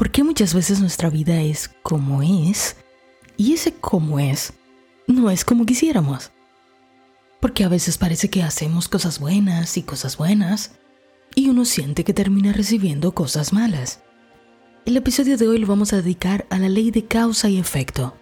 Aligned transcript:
¿Por 0.00 0.10
qué 0.10 0.24
muchas 0.24 0.54
veces 0.54 0.80
nuestra 0.80 1.10
vida 1.10 1.42
es 1.42 1.68
como 1.82 2.22
es 2.22 2.76
y 3.36 3.52
ese 3.52 3.74
como 3.74 4.18
es 4.18 4.54
no 5.06 5.28
es 5.28 5.44
como 5.44 5.66
quisiéramos? 5.66 6.30
Porque 7.38 7.64
a 7.64 7.68
veces 7.68 7.98
parece 7.98 8.30
que 8.30 8.42
hacemos 8.42 8.88
cosas 8.88 9.20
buenas 9.20 9.76
y 9.76 9.82
cosas 9.82 10.16
buenas 10.16 10.72
y 11.34 11.50
uno 11.50 11.66
siente 11.66 12.02
que 12.02 12.14
termina 12.14 12.54
recibiendo 12.54 13.12
cosas 13.12 13.52
malas. 13.52 14.00
El 14.86 14.96
episodio 14.96 15.36
de 15.36 15.46
hoy 15.48 15.58
lo 15.58 15.66
vamos 15.66 15.92
a 15.92 15.96
dedicar 15.96 16.46
a 16.48 16.58
la 16.58 16.70
ley 16.70 16.90
de 16.90 17.04
causa 17.04 17.50
y 17.50 17.58
efecto. 17.58 18.16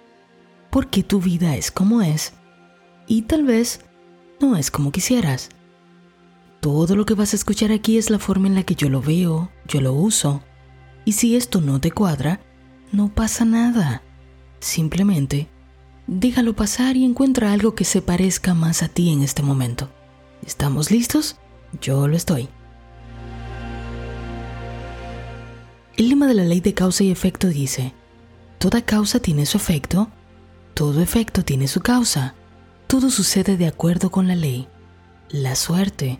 Porque 0.71 1.05
tu 1.05 1.21
vida 1.21 1.55
es 1.55 1.71
como 1.71 2.03
es 2.03 2.33
y 3.07 3.23
tal 3.23 3.45
vez 3.45 3.83
no 4.41 4.57
es 4.57 4.73
como 4.73 4.91
quisieras. 4.91 5.51
Todo 6.59 6.97
lo 6.97 7.07
que 7.07 7.15
vas 7.15 7.35
a 7.35 7.37
escuchar 7.37 7.71
aquí 7.71 7.99
es 7.99 8.11
la 8.11 8.19
forma 8.19 8.49
en 8.49 8.57
la 8.57 8.65
que 8.65 8.75
yo 8.75 8.89
lo 8.89 9.01
veo, 9.01 9.53
yo 9.69 9.81
lo 9.81 9.93
uso 9.93 10.43
y 11.09 11.13
si 11.13 11.37
esto 11.37 11.63
no 11.63 11.81
te 11.81 11.91
cuadra, 11.91 12.39
no 12.93 13.09
pasa 13.09 13.47
nada. 13.47 14.03
Simplemente, 14.61 15.49
déjalo 16.07 16.55
pasar 16.55 16.99
y 16.99 17.07
encuentra 17.07 17.51
algo 17.55 17.75
que 17.75 17.87
se 17.87 18.03
parezca 18.03 18.53
más 18.53 18.83
a 18.83 18.89
ti 18.89 19.11
en 19.11 19.23
este 19.23 19.43
momento. 19.43 19.89
¿Estamos 20.47 20.91
listos? 20.91 21.37
Yo 21.81 22.09
lo 22.09 22.15
estoy. 22.15 22.51
El 25.97 26.11
lema 26.11 26.27
de 26.27 26.35
la 26.35 26.45
ley 26.45 26.61
de 26.61 26.75
causa 26.75 27.05
y 27.05 27.11
efecto 27.11 27.49
dice, 27.49 27.95
toda 28.59 28.83
causa 28.83 29.19
tiene 29.19 29.47
su 29.47 29.57
efecto, 29.57 30.11
todo 30.75 31.01
efecto 31.01 31.43
tiene 31.43 31.69
su 31.69 31.81
causa, 31.81 32.35
todo 32.87 33.09
sucede 33.09 33.57
de 33.57 33.67
acuerdo 33.67 34.11
con 34.11 34.29
la 34.29 34.37
ley. 34.37 34.69
La 35.31 35.57
suerte 35.57 36.19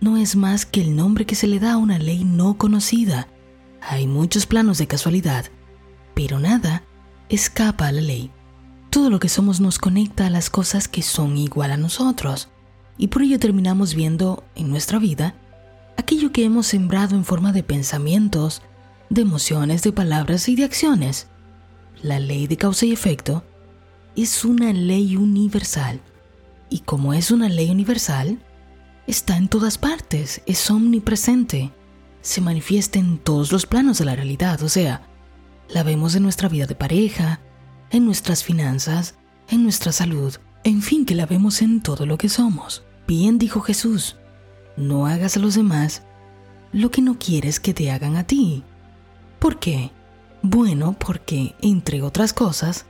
no 0.00 0.16
es 0.16 0.36
más 0.36 0.64
que 0.64 0.80
el 0.80 0.94
nombre 0.94 1.26
que 1.26 1.34
se 1.34 1.48
le 1.48 1.58
da 1.58 1.72
a 1.72 1.76
una 1.76 1.98
ley 1.98 2.22
no 2.22 2.56
conocida 2.56 3.26
hay 3.80 4.06
muchos 4.06 4.46
planos 4.46 4.78
de 4.78 4.86
casualidad, 4.86 5.46
pero 6.14 6.38
nada 6.38 6.84
escapa 7.28 7.88
a 7.88 7.92
la 7.92 8.00
ley. 8.00 8.30
Todo 8.90 9.10
lo 9.10 9.18
que 9.18 9.28
somos 9.28 9.60
nos 9.60 9.78
conecta 9.78 10.26
a 10.26 10.30
las 10.30 10.50
cosas 10.50 10.88
que 10.88 11.02
son 11.02 11.36
igual 11.36 11.72
a 11.72 11.76
nosotros, 11.76 12.48
y 12.96 13.08
por 13.08 13.22
ello 13.22 13.38
terminamos 13.38 13.94
viendo 13.94 14.44
en 14.54 14.70
nuestra 14.70 14.98
vida 14.98 15.34
aquello 15.96 16.32
que 16.32 16.44
hemos 16.44 16.66
sembrado 16.66 17.14
en 17.16 17.24
forma 17.24 17.52
de 17.52 17.62
pensamientos, 17.62 18.62
de 19.10 19.22
emociones, 19.22 19.82
de 19.82 19.92
palabras 19.92 20.48
y 20.48 20.56
de 20.56 20.64
acciones. 20.64 21.28
La 22.02 22.18
ley 22.18 22.46
de 22.46 22.56
causa 22.56 22.86
y 22.86 22.92
efecto 22.92 23.44
es 24.16 24.44
una 24.44 24.72
ley 24.72 25.16
universal, 25.16 26.00
y 26.70 26.80
como 26.80 27.14
es 27.14 27.30
una 27.30 27.48
ley 27.48 27.70
universal, 27.70 28.38
está 29.06 29.36
en 29.36 29.48
todas 29.48 29.78
partes, 29.78 30.42
es 30.46 30.70
omnipresente 30.70 31.72
se 32.28 32.42
manifiesta 32.42 32.98
en 32.98 33.16
todos 33.16 33.52
los 33.52 33.64
planos 33.64 33.96
de 33.96 34.04
la 34.04 34.14
realidad, 34.14 34.62
o 34.62 34.68
sea, 34.68 35.00
la 35.70 35.82
vemos 35.82 36.14
en 36.14 36.22
nuestra 36.22 36.50
vida 36.50 36.66
de 36.66 36.74
pareja, 36.74 37.40
en 37.90 38.04
nuestras 38.04 38.44
finanzas, 38.44 39.14
en 39.48 39.62
nuestra 39.62 39.92
salud, 39.92 40.34
en 40.62 40.82
fin, 40.82 41.06
que 41.06 41.14
la 41.14 41.24
vemos 41.24 41.62
en 41.62 41.80
todo 41.80 42.04
lo 42.04 42.18
que 42.18 42.28
somos. 42.28 42.84
Bien 43.06 43.38
dijo 43.38 43.62
Jesús, 43.62 44.16
no 44.76 45.06
hagas 45.06 45.38
a 45.38 45.40
los 45.40 45.54
demás 45.54 46.02
lo 46.70 46.90
que 46.90 47.00
no 47.00 47.18
quieres 47.18 47.60
que 47.60 47.72
te 47.72 47.90
hagan 47.90 48.16
a 48.16 48.24
ti. 48.24 48.62
¿Por 49.38 49.58
qué? 49.58 49.90
Bueno, 50.42 50.96
porque, 50.98 51.54
entre 51.62 52.02
otras 52.02 52.34
cosas, 52.34 52.84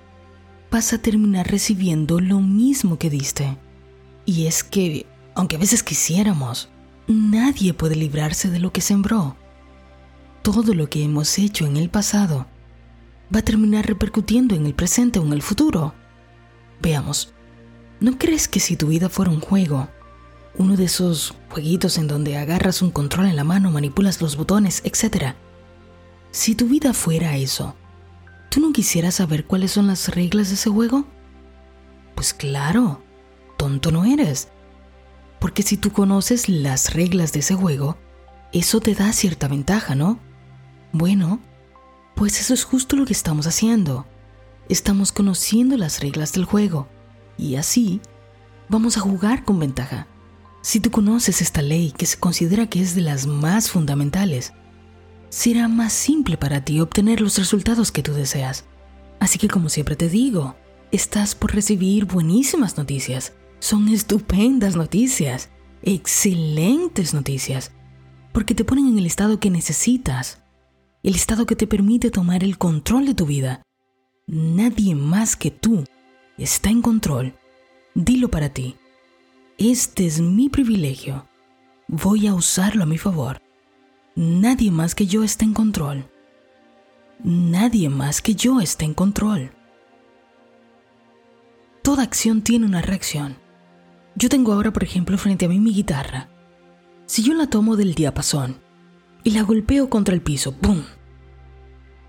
vas 0.68 0.92
a 0.92 0.98
terminar 0.98 1.48
recibiendo 1.48 2.18
lo 2.18 2.40
mismo 2.40 2.98
que 2.98 3.08
diste. 3.08 3.56
Y 4.26 4.46
es 4.46 4.64
que, 4.64 5.06
aunque 5.36 5.54
a 5.54 5.60
veces 5.60 5.84
quisiéramos, 5.84 6.70
Nadie 7.08 7.72
puede 7.72 7.96
librarse 7.96 8.50
de 8.50 8.58
lo 8.58 8.70
que 8.70 8.82
sembró. 8.82 9.34
Todo 10.42 10.74
lo 10.74 10.90
que 10.90 11.02
hemos 11.02 11.38
hecho 11.38 11.64
en 11.64 11.78
el 11.78 11.88
pasado 11.88 12.46
va 13.34 13.38
a 13.38 13.44
terminar 13.44 13.86
repercutiendo 13.86 14.54
en 14.54 14.66
el 14.66 14.74
presente 14.74 15.18
o 15.18 15.24
en 15.24 15.32
el 15.32 15.40
futuro. 15.40 15.94
Veamos, 16.82 17.32
¿no 18.00 18.18
crees 18.18 18.46
que 18.46 18.60
si 18.60 18.76
tu 18.76 18.88
vida 18.88 19.08
fuera 19.08 19.30
un 19.30 19.40
juego, 19.40 19.88
uno 20.58 20.76
de 20.76 20.84
esos 20.84 21.34
jueguitos 21.48 21.96
en 21.96 22.08
donde 22.08 22.36
agarras 22.36 22.82
un 22.82 22.90
control 22.90 23.26
en 23.26 23.36
la 23.36 23.44
mano, 23.44 23.70
manipulas 23.70 24.20
los 24.20 24.36
botones, 24.36 24.82
etc. 24.84 25.34
Si 26.30 26.54
tu 26.54 26.66
vida 26.66 26.92
fuera 26.92 27.38
eso, 27.38 27.74
¿tú 28.50 28.60
no 28.60 28.72
quisieras 28.74 29.14
saber 29.14 29.46
cuáles 29.46 29.70
son 29.70 29.86
las 29.86 30.08
reglas 30.08 30.48
de 30.48 30.56
ese 30.56 30.68
juego? 30.68 31.06
Pues 32.14 32.34
claro, 32.34 33.02
tonto 33.56 33.90
no 33.92 34.04
eres. 34.04 34.48
Porque 35.38 35.62
si 35.62 35.76
tú 35.76 35.92
conoces 35.92 36.48
las 36.48 36.94
reglas 36.94 37.32
de 37.32 37.40
ese 37.40 37.54
juego, 37.54 37.96
eso 38.52 38.80
te 38.80 38.94
da 38.94 39.12
cierta 39.12 39.48
ventaja, 39.48 39.94
¿no? 39.94 40.18
Bueno, 40.92 41.40
pues 42.14 42.40
eso 42.40 42.54
es 42.54 42.64
justo 42.64 42.96
lo 42.96 43.04
que 43.04 43.12
estamos 43.12 43.46
haciendo. 43.46 44.06
Estamos 44.68 45.12
conociendo 45.12 45.76
las 45.76 46.00
reglas 46.00 46.32
del 46.32 46.44
juego 46.44 46.88
y 47.36 47.56
así 47.56 48.00
vamos 48.68 48.96
a 48.96 49.00
jugar 49.00 49.44
con 49.44 49.58
ventaja. 49.58 50.06
Si 50.62 50.80
tú 50.80 50.90
conoces 50.90 51.40
esta 51.40 51.62
ley 51.62 51.92
que 51.96 52.06
se 52.06 52.18
considera 52.18 52.66
que 52.66 52.82
es 52.82 52.94
de 52.94 53.02
las 53.02 53.26
más 53.26 53.70
fundamentales, 53.70 54.52
será 55.28 55.68
más 55.68 55.92
simple 55.92 56.36
para 56.36 56.64
ti 56.64 56.80
obtener 56.80 57.20
los 57.20 57.38
resultados 57.38 57.92
que 57.92 58.02
tú 58.02 58.12
deseas. 58.12 58.64
Así 59.20 59.38
que 59.38 59.48
como 59.48 59.68
siempre 59.68 59.96
te 59.96 60.08
digo, 60.08 60.56
estás 60.90 61.34
por 61.34 61.54
recibir 61.54 62.06
buenísimas 62.06 62.76
noticias. 62.76 63.32
Son 63.60 63.88
estupendas 63.88 64.76
noticias, 64.76 65.50
excelentes 65.82 67.14
noticias, 67.14 67.72
porque 68.32 68.54
te 68.54 68.64
ponen 68.64 68.88
en 68.88 68.98
el 68.98 69.06
estado 69.06 69.40
que 69.40 69.50
necesitas, 69.50 70.42
el 71.02 71.14
estado 71.14 71.46
que 71.46 71.56
te 71.56 71.66
permite 71.66 72.10
tomar 72.10 72.44
el 72.44 72.58
control 72.58 73.06
de 73.06 73.14
tu 73.14 73.26
vida. 73.26 73.62
Nadie 74.26 74.94
más 74.94 75.36
que 75.36 75.50
tú 75.50 75.84
está 76.36 76.70
en 76.70 76.82
control. 76.82 77.34
Dilo 77.94 78.28
para 78.28 78.50
ti. 78.50 78.76
Este 79.58 80.06
es 80.06 80.20
mi 80.20 80.48
privilegio. 80.48 81.26
Voy 81.88 82.26
a 82.26 82.34
usarlo 82.34 82.82
a 82.84 82.86
mi 82.86 82.98
favor. 82.98 83.40
Nadie 84.14 84.70
más 84.70 84.94
que 84.94 85.06
yo 85.06 85.24
está 85.24 85.44
en 85.44 85.54
control. 85.54 86.08
Nadie 87.24 87.88
más 87.88 88.22
que 88.22 88.34
yo 88.34 88.60
está 88.60 88.84
en 88.84 88.94
control. 88.94 89.50
Toda 91.82 92.02
acción 92.02 92.42
tiene 92.42 92.66
una 92.66 92.82
reacción. 92.82 93.36
Yo 94.18 94.28
tengo 94.28 94.52
ahora, 94.52 94.72
por 94.72 94.82
ejemplo, 94.82 95.16
frente 95.16 95.46
a 95.46 95.48
mí 95.48 95.60
mi 95.60 95.72
guitarra. 95.72 96.28
Si 97.06 97.22
yo 97.22 97.34
la 97.34 97.46
tomo 97.46 97.76
del 97.76 97.94
diapasón 97.94 98.56
y 99.22 99.30
la 99.30 99.42
golpeo 99.42 99.88
contra 99.88 100.12
el 100.12 100.22
piso, 100.22 100.56
¡pum! 100.56 100.82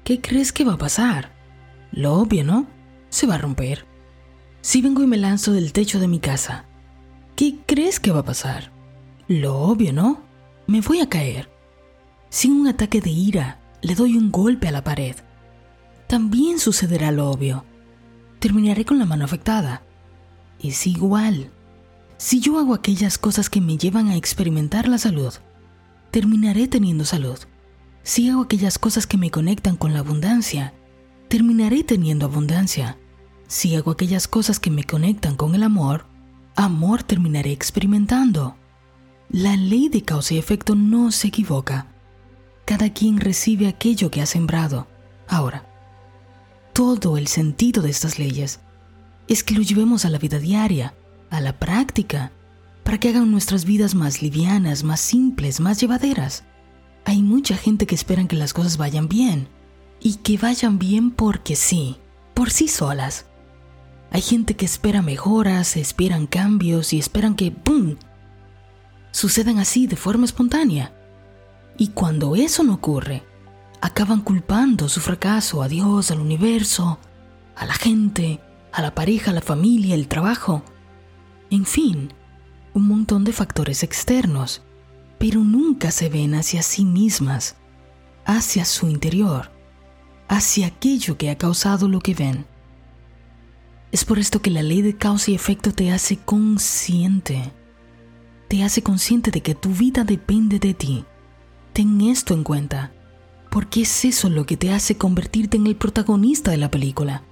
¿Qué 0.03 0.19
crees 0.19 0.51
que 0.51 0.63
va 0.63 0.73
a 0.73 0.77
pasar? 0.79 1.35
Lo 1.91 2.15
obvio, 2.15 2.43
¿no? 2.43 2.65
Se 3.09 3.27
va 3.27 3.35
a 3.35 3.37
romper. 3.37 3.85
Si 4.61 4.81
vengo 4.81 5.03
y 5.03 5.05
me 5.05 5.17
lanzo 5.17 5.51
del 5.51 5.71
techo 5.71 5.99
de 5.99 6.07
mi 6.07 6.19
casa, 6.19 6.65
¿qué 7.35 7.59
crees 7.67 7.99
que 7.99 8.11
va 8.11 8.21
a 8.21 8.25
pasar? 8.25 8.71
Lo 9.27 9.59
obvio, 9.59 9.93
¿no? 9.93 10.23
Me 10.65 10.81
voy 10.81 11.01
a 11.01 11.09
caer. 11.09 11.47
Sin 12.31 12.53
un 12.53 12.67
ataque 12.69 13.01
de 13.01 13.11
ira, 13.11 13.59
le 13.83 13.93
doy 13.93 14.17
un 14.17 14.31
golpe 14.31 14.67
a 14.67 14.71
la 14.71 14.83
pared. 14.83 15.15
También 16.07 16.57
sucederá 16.57 17.11
lo 17.11 17.29
obvio. 17.29 17.65
Terminaré 18.39 18.83
con 18.83 18.97
la 18.97 19.05
mano 19.05 19.25
afectada. 19.25 19.83
Es 20.59 20.87
igual. 20.87 21.51
Si 22.19 22.41
yo 22.41 22.59
hago 22.59 22.73
aquellas 22.73 23.17
cosas 23.17 23.49
que 23.49 23.61
me 23.61 23.77
llevan 23.77 24.09
a 24.09 24.17
experimentar 24.17 24.89
la 24.89 24.97
salud, 24.97 25.33
terminaré 26.11 26.67
teniendo 26.67 27.05
salud. 27.05 27.39
Si 28.03 28.29
hago 28.29 28.41
aquellas 28.41 28.77
cosas 28.77 29.07
que 29.07 29.17
me 29.17 29.31
conectan 29.31 29.77
con 29.77 29.93
la 29.93 29.99
abundancia, 29.99 30.73
terminaré 31.29 31.85
teniendo 31.85 32.25
abundancia. 32.25 32.97
Si 33.47 33.73
hago 33.73 33.91
aquellas 33.91 34.27
cosas 34.27 34.59
que 34.59 34.69
me 34.69 34.83
conectan 34.83 35.37
con 35.37 35.55
el 35.55 35.63
amor, 35.63 36.07
amor 36.57 37.03
terminaré 37.03 37.53
experimentando. 37.53 38.57
La 39.29 39.55
ley 39.55 39.87
de 39.87 40.01
causa 40.01 40.33
y 40.33 40.39
efecto 40.39 40.75
no 40.75 41.13
se 41.13 41.29
equivoca. 41.29 41.87
Cada 42.65 42.91
quien 42.91 43.21
recibe 43.21 43.69
aquello 43.69 44.11
que 44.11 44.21
ha 44.21 44.25
sembrado. 44.25 44.87
Ahora, 45.29 45.69
todo 46.73 47.15
el 47.15 47.27
sentido 47.27 47.81
de 47.81 47.91
estas 47.91 48.19
leyes 48.19 48.59
es 49.29 49.41
que 49.41 49.55
lo 49.55 49.61
llevemos 49.61 50.03
a 50.03 50.09
la 50.09 50.17
vida 50.17 50.37
diaria, 50.37 50.95
a 51.29 51.41
la 51.41 51.59
práctica, 51.59 52.31
para 52.83 52.99
que 52.99 53.09
hagan 53.09 53.31
nuestras 53.31 53.65
vidas 53.65 53.95
más 53.95 54.21
livianas, 54.21 54.83
más 54.83 54.99
simples, 54.99 55.59
más 55.59 55.79
llevaderas. 55.79 56.43
Hay 57.05 57.21
mucha 57.21 57.55
gente 57.55 57.85
que 57.85 57.95
esperan 57.95 58.27
que 58.27 58.35
las 58.35 58.53
cosas 58.53 58.77
vayan 58.77 59.07
bien, 59.07 59.47
y 59.99 60.15
que 60.15 60.37
vayan 60.37 60.79
bien 60.79 61.11
porque 61.11 61.55
sí, 61.55 61.97
por 62.33 62.51
sí 62.51 62.67
solas. 62.67 63.25
Hay 64.11 64.21
gente 64.21 64.55
que 64.55 64.65
espera 64.65 65.01
mejoras, 65.01 65.77
esperan 65.77 66.25
cambios 66.25 66.93
y 66.93 66.99
esperan 66.99 67.35
que 67.35 67.51
¡pum! 67.51 67.95
sucedan 69.11 69.59
así 69.59 69.87
de 69.87 69.95
forma 69.95 70.25
espontánea. 70.25 70.93
Y 71.77 71.89
cuando 71.89 72.35
eso 72.35 72.63
no 72.63 72.73
ocurre, 72.75 73.23
acaban 73.81 74.21
culpando 74.21 74.89
su 74.89 74.99
fracaso 74.99 75.61
a 75.61 75.67
Dios, 75.67 76.11
al 76.11 76.19
universo, 76.19 76.99
a 77.55 77.65
la 77.65 77.73
gente, 77.73 78.39
a 78.71 78.81
la 78.81 78.95
pareja, 78.95 79.31
a 79.31 79.33
la 79.33 79.41
familia, 79.41 79.95
el 79.95 80.07
trabajo 80.07 80.63
en 81.51 81.65
fin, 81.65 82.13
un 82.73 82.87
montón 82.87 83.23
de 83.23 83.33
factores 83.33 83.83
externos, 83.83 84.61
pero 85.17 85.41
nunca 85.41 85.91
se 85.91 86.09
ven 86.09 86.35
hacia 86.35 86.61
sí 86.61 86.85
mismas, 86.85 87.55
hacia 88.25 88.65
su 88.65 88.87
interior. 88.87 89.51
hacia 90.29 90.67
aquello 90.67 91.17
que 91.17 91.29
ha 91.31 91.37
causado 91.37 91.89
lo 91.89 91.99
que 91.99 92.13
ven. 92.13 92.45
Es 93.91 94.05
por 94.05 94.19
esto 94.19 94.41
que 94.41 94.51
la 94.51 94.61
ley 94.61 94.81
de 94.83 94.95
causa 94.95 95.31
y 95.31 95.35
efecto 95.35 95.73
te 95.73 95.91
hace 95.91 96.17
consciente. 96.17 97.51
Te 98.47 98.63
hace 98.63 98.83
consciente 98.83 99.31
de 99.31 99.41
que 99.41 99.55
tu 99.55 99.71
vida 99.71 100.03
depende 100.03 100.59
de 100.59 100.75
ti. 100.75 101.05
Ten 101.73 101.99
esto 102.01 102.35
en 102.35 102.43
cuenta, 102.43 102.93
porque 103.49 103.81
es 103.81 104.05
eso 104.05 104.29
lo 104.29 104.45
que 104.45 104.55
te 104.55 104.71
hace 104.71 104.97
convertirte 104.97 105.57
en 105.57 105.65
el 105.65 105.75
protagonista 105.75 106.51
de 106.51 106.57
la 106.57 106.69
película. 106.69 107.23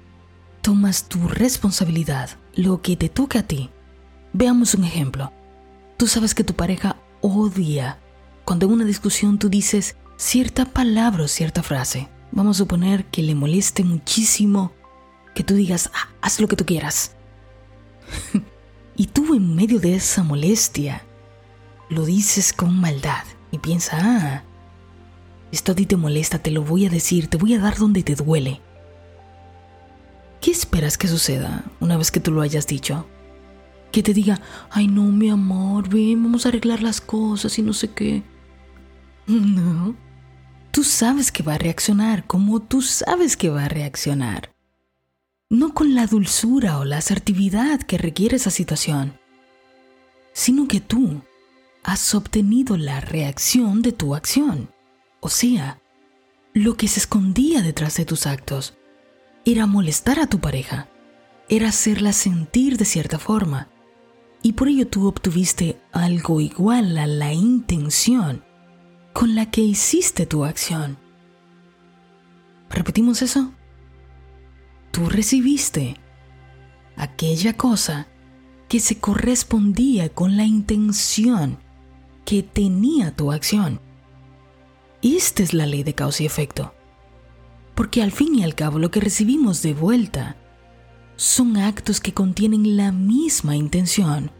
Tomas 0.64 1.08
tu 1.08 1.28
responsabilidad, 1.28 2.32
lo 2.56 2.82
que 2.82 2.98
te 2.98 3.10
toca 3.10 3.40
a 3.40 3.44
ti. 3.44 3.70
Veamos 4.40 4.76
un 4.76 4.84
ejemplo. 4.84 5.32
Tú 5.98 6.06
sabes 6.06 6.36
que 6.36 6.44
tu 6.44 6.54
pareja 6.54 6.98
odia 7.22 7.98
cuando 8.46 8.68
en 8.68 8.74
una 8.74 8.86
discusión 8.86 9.40
tú 9.40 9.50
dices 9.50 9.96
cierta 10.16 10.66
palabra 10.66 11.24
o 11.24 11.28
cierta 11.28 11.64
frase. 11.64 12.08
Vamos 12.32 12.58
a 12.58 12.60
suponer 12.60 13.06
que 13.06 13.24
le 13.24 13.34
moleste 13.34 13.84
muchísimo 13.84 14.74
que 15.34 15.44
tú 15.44 15.56
digas, 15.56 15.90
ah, 15.92 16.10
haz 16.22 16.40
lo 16.40 16.48
que 16.48 16.56
tú 16.56 16.68
quieras. 16.68 17.16
y 18.96 19.08
tú 19.08 19.34
en 19.34 19.56
medio 19.56 19.80
de 19.80 19.96
esa 19.96 20.22
molestia 20.22 21.02
lo 21.90 22.06
dices 22.06 22.54
con 22.54 22.80
maldad 22.80 23.24
y 23.50 23.58
piensa, 23.58 23.98
ah, 24.00 24.44
esto 25.52 25.72
a 25.72 25.76
ti 25.76 25.88
te 25.88 25.98
molesta, 25.98 26.38
te 26.38 26.52
lo 26.52 26.62
voy 26.62 26.86
a 26.86 26.92
decir, 26.92 27.28
te 27.28 27.38
voy 27.38 27.56
a 27.56 27.60
dar 27.60 27.78
donde 27.78 28.04
te 28.04 28.14
duele. 28.14 28.62
¿Qué 30.42 30.52
esperas 30.52 30.96
que 30.96 31.08
suceda 31.08 31.64
una 31.80 31.98
vez 31.98 32.12
que 32.12 32.20
tú 32.20 32.32
lo 32.32 32.42
hayas 32.42 32.68
dicho? 32.68 33.08
Que 33.92 34.04
te 34.04 34.14
diga, 34.14 34.42
ay 34.70 34.88
no, 34.88 35.04
mi 35.04 35.30
amor, 35.30 35.90
ven, 35.90 36.22
vamos 36.24 36.46
a 36.46 36.50
arreglar 36.50 36.82
las 36.82 37.02
cosas 37.02 37.58
y 37.58 37.62
no 37.62 37.74
sé 37.74 37.90
qué. 37.90 38.24
No. 39.28 39.96
Tú 40.72 40.84
sabes 40.84 41.32
que 41.32 41.44
va 41.44 41.56
a 41.56 41.58
reaccionar 41.58 42.28
como 42.28 42.62
tú 42.62 42.82
sabes 42.82 43.36
que 43.36 43.50
va 43.50 43.66
a 43.66 43.70
reaccionar 43.70 44.52
no 45.50 45.74
con 45.74 45.96
la 45.96 46.08
dulzura 46.08 46.78
o 46.80 46.86
la 46.86 46.98
asertividad 46.98 47.80
que 47.82 47.98
requiere 47.98 48.36
esa 48.36 48.52
situación, 48.52 49.18
sino 50.34 50.68
que 50.68 50.82
tú 50.82 51.22
has 51.84 52.14
obtenido 52.16 52.76
la 52.76 53.00
reacción 53.00 53.82
de 53.82 53.94
tu 53.94 54.14
acción. 54.14 54.70
O 55.22 55.30
sea, 55.30 55.80
lo 56.54 56.76
que 56.76 56.88
se 56.90 57.00
escondía 57.00 57.62
detrás 57.62 57.96
de 57.96 58.06
tus 58.06 58.28
actos 58.28 58.74
era 59.46 59.66
molestar 59.68 60.20
a 60.20 60.28
tu 60.28 60.40
pareja, 60.40 60.90
era 61.48 61.70
hacerla 61.70 62.12
sentir 62.12 62.78
de 62.78 62.84
cierta 62.84 63.18
forma, 63.18 63.70
y 64.48 64.54
por 64.54 64.70
ello 64.70 64.88
tú 64.88 65.08
obtuviste 65.08 65.78
algo 65.92 66.40
igual 66.40 66.98
a 66.98 67.06
la 67.06 67.34
intención 67.34 68.46
con 69.12 69.36
la 69.36 69.52
que 69.52 69.62
hiciste 69.62 70.26
tu 70.26 70.46
acción. 70.46 70.98
¿Repetimos 72.70 73.22
eso? 73.22 73.52
tú 74.98 75.10
recibiste 75.10 75.96
aquella 76.96 77.54
cosa 77.54 78.08
que 78.68 78.80
se 78.80 78.98
correspondía 78.98 80.10
con 80.10 80.38
la 80.38 80.46
intención 80.46 81.60
que 82.26 82.42
tenía 82.42 83.16
tu 83.16 83.32
acción. 83.32 83.80
Esta 85.04 85.44
es 85.44 85.54
la 85.54 85.68
ley 85.68 85.84
de 85.84 85.94
causa 85.94 86.24
y 86.24 86.26
efecto. 86.26 86.74
Porque 87.76 88.02
al 88.02 88.12
fin 88.12 88.34
y 88.34 88.44
al 88.44 88.56
cabo 88.56 88.80
lo 88.80 88.90
que 88.90 89.00
recibimos 89.00 89.62
de 89.62 89.76
vuelta 89.76 90.36
son 91.16 91.58
actos 91.58 92.00
que 92.02 92.16
contienen 92.16 92.76
la 92.78 92.92
misma 92.92 93.56
intención 93.56 94.32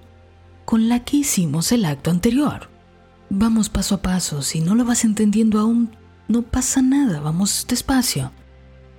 con 0.68 0.90
la 0.90 1.06
que 1.06 1.16
hicimos 1.16 1.72
el 1.72 1.86
acto 1.86 2.12
anterior. 2.12 2.70
Vamos 3.30 3.70
paso 3.70 3.96
a 3.96 4.02
paso, 4.02 4.42
si 4.42 4.60
no 4.60 4.76
lo 4.76 4.84
vas 4.84 5.06
entendiendo 5.06 5.62
aún, 5.62 5.96
no 6.28 6.42
pasa 6.42 6.82
nada, 6.82 7.22
vamos 7.22 7.66
despacio 7.70 8.34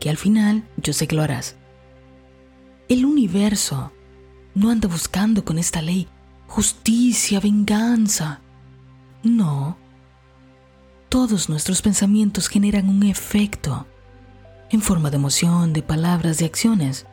que 0.01 0.09
al 0.09 0.17
final 0.17 0.67
yo 0.79 0.95
sé 0.95 1.07
que 1.07 1.15
lo 1.15 1.23
harás. 1.23 1.57
El 2.89 3.05
universo 3.05 3.93
no 4.55 4.71
anda 4.71 4.89
buscando 4.89 5.45
con 5.45 5.59
esta 5.59 5.83
ley 5.83 6.09
justicia, 6.47 7.39
venganza. 7.39 8.41
No. 9.23 9.77
Todos 11.11 11.51
nuestros 11.51 11.83
pensamientos 11.83 12.49
generan 12.49 12.89
un 12.89 13.03
efecto 13.03 13.87
en 14.71 14.81
forma 14.81 15.11
de 15.11 15.17
emoción, 15.17 15.75
de 15.75 15.83
palabras, 15.83 16.39
de 16.39 16.47
acciones. 16.47 17.05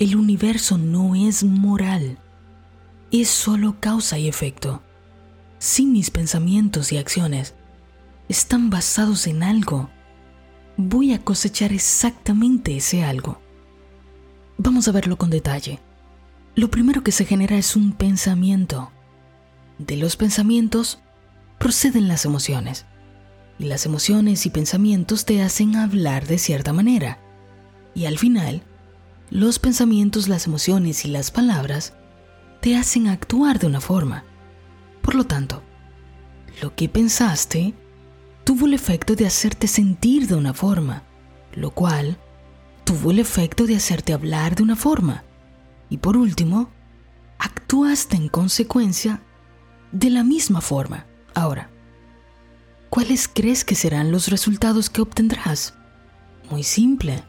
El 0.00 0.16
universo 0.16 0.78
no 0.78 1.14
es 1.14 1.44
moral, 1.44 2.18
es 3.10 3.28
solo 3.28 3.76
causa 3.80 4.18
y 4.18 4.28
efecto. 4.28 4.82
Si 5.58 5.86
mis 5.86 6.10
pensamientos 6.10 6.92
y 6.92 6.98
acciones 6.98 7.54
están 8.28 8.70
basados 8.70 9.26
en 9.26 9.42
algo 9.42 9.90
voy 10.78 11.12
a 11.12 11.18
cosechar 11.18 11.72
exactamente 11.72 12.76
ese 12.76 13.02
algo. 13.02 13.40
Vamos 14.58 14.86
a 14.86 14.92
verlo 14.92 15.18
con 15.18 15.28
detalle. 15.28 15.80
Lo 16.54 16.70
primero 16.70 17.02
que 17.02 17.10
se 17.10 17.24
genera 17.24 17.58
es 17.58 17.74
un 17.74 17.92
pensamiento. 17.92 18.92
De 19.78 19.96
los 19.96 20.16
pensamientos 20.16 21.00
proceden 21.58 22.06
las 22.06 22.24
emociones. 22.24 22.86
Y 23.58 23.64
las 23.64 23.86
emociones 23.86 24.46
y 24.46 24.50
pensamientos 24.50 25.24
te 25.24 25.42
hacen 25.42 25.74
hablar 25.74 26.28
de 26.28 26.38
cierta 26.38 26.72
manera. 26.72 27.18
Y 27.96 28.06
al 28.06 28.16
final, 28.16 28.62
los 29.30 29.58
pensamientos, 29.58 30.28
las 30.28 30.46
emociones 30.46 31.04
y 31.04 31.08
las 31.08 31.32
palabras 31.32 31.94
te 32.60 32.76
hacen 32.76 33.08
actuar 33.08 33.58
de 33.58 33.66
una 33.66 33.80
forma. 33.80 34.24
Por 35.02 35.14
lo 35.14 35.24
tanto, 35.24 35.62
lo 36.60 36.74
que 36.74 36.88
pensaste 36.88 37.74
tuvo 38.44 38.66
el 38.66 38.74
efecto 38.74 39.14
de 39.14 39.26
hacerte 39.26 39.66
sentir 39.66 40.26
de 40.26 40.34
una 40.34 40.54
forma, 40.54 41.04
lo 41.54 41.70
cual 41.70 42.18
tuvo 42.84 43.10
el 43.10 43.18
efecto 43.18 43.66
de 43.66 43.76
hacerte 43.76 44.12
hablar 44.12 44.56
de 44.56 44.62
una 44.62 44.76
forma. 44.76 45.24
Y 45.90 45.98
por 45.98 46.16
último, 46.16 46.70
actuaste 47.38 48.16
en 48.16 48.28
consecuencia 48.28 49.22
de 49.92 50.10
la 50.10 50.24
misma 50.24 50.60
forma. 50.60 51.06
Ahora, 51.34 51.70
¿cuáles 52.90 53.28
crees 53.28 53.64
que 53.64 53.74
serán 53.74 54.10
los 54.10 54.28
resultados 54.28 54.90
que 54.90 55.00
obtendrás? 55.00 55.74
Muy 56.50 56.62
simple. 56.62 57.22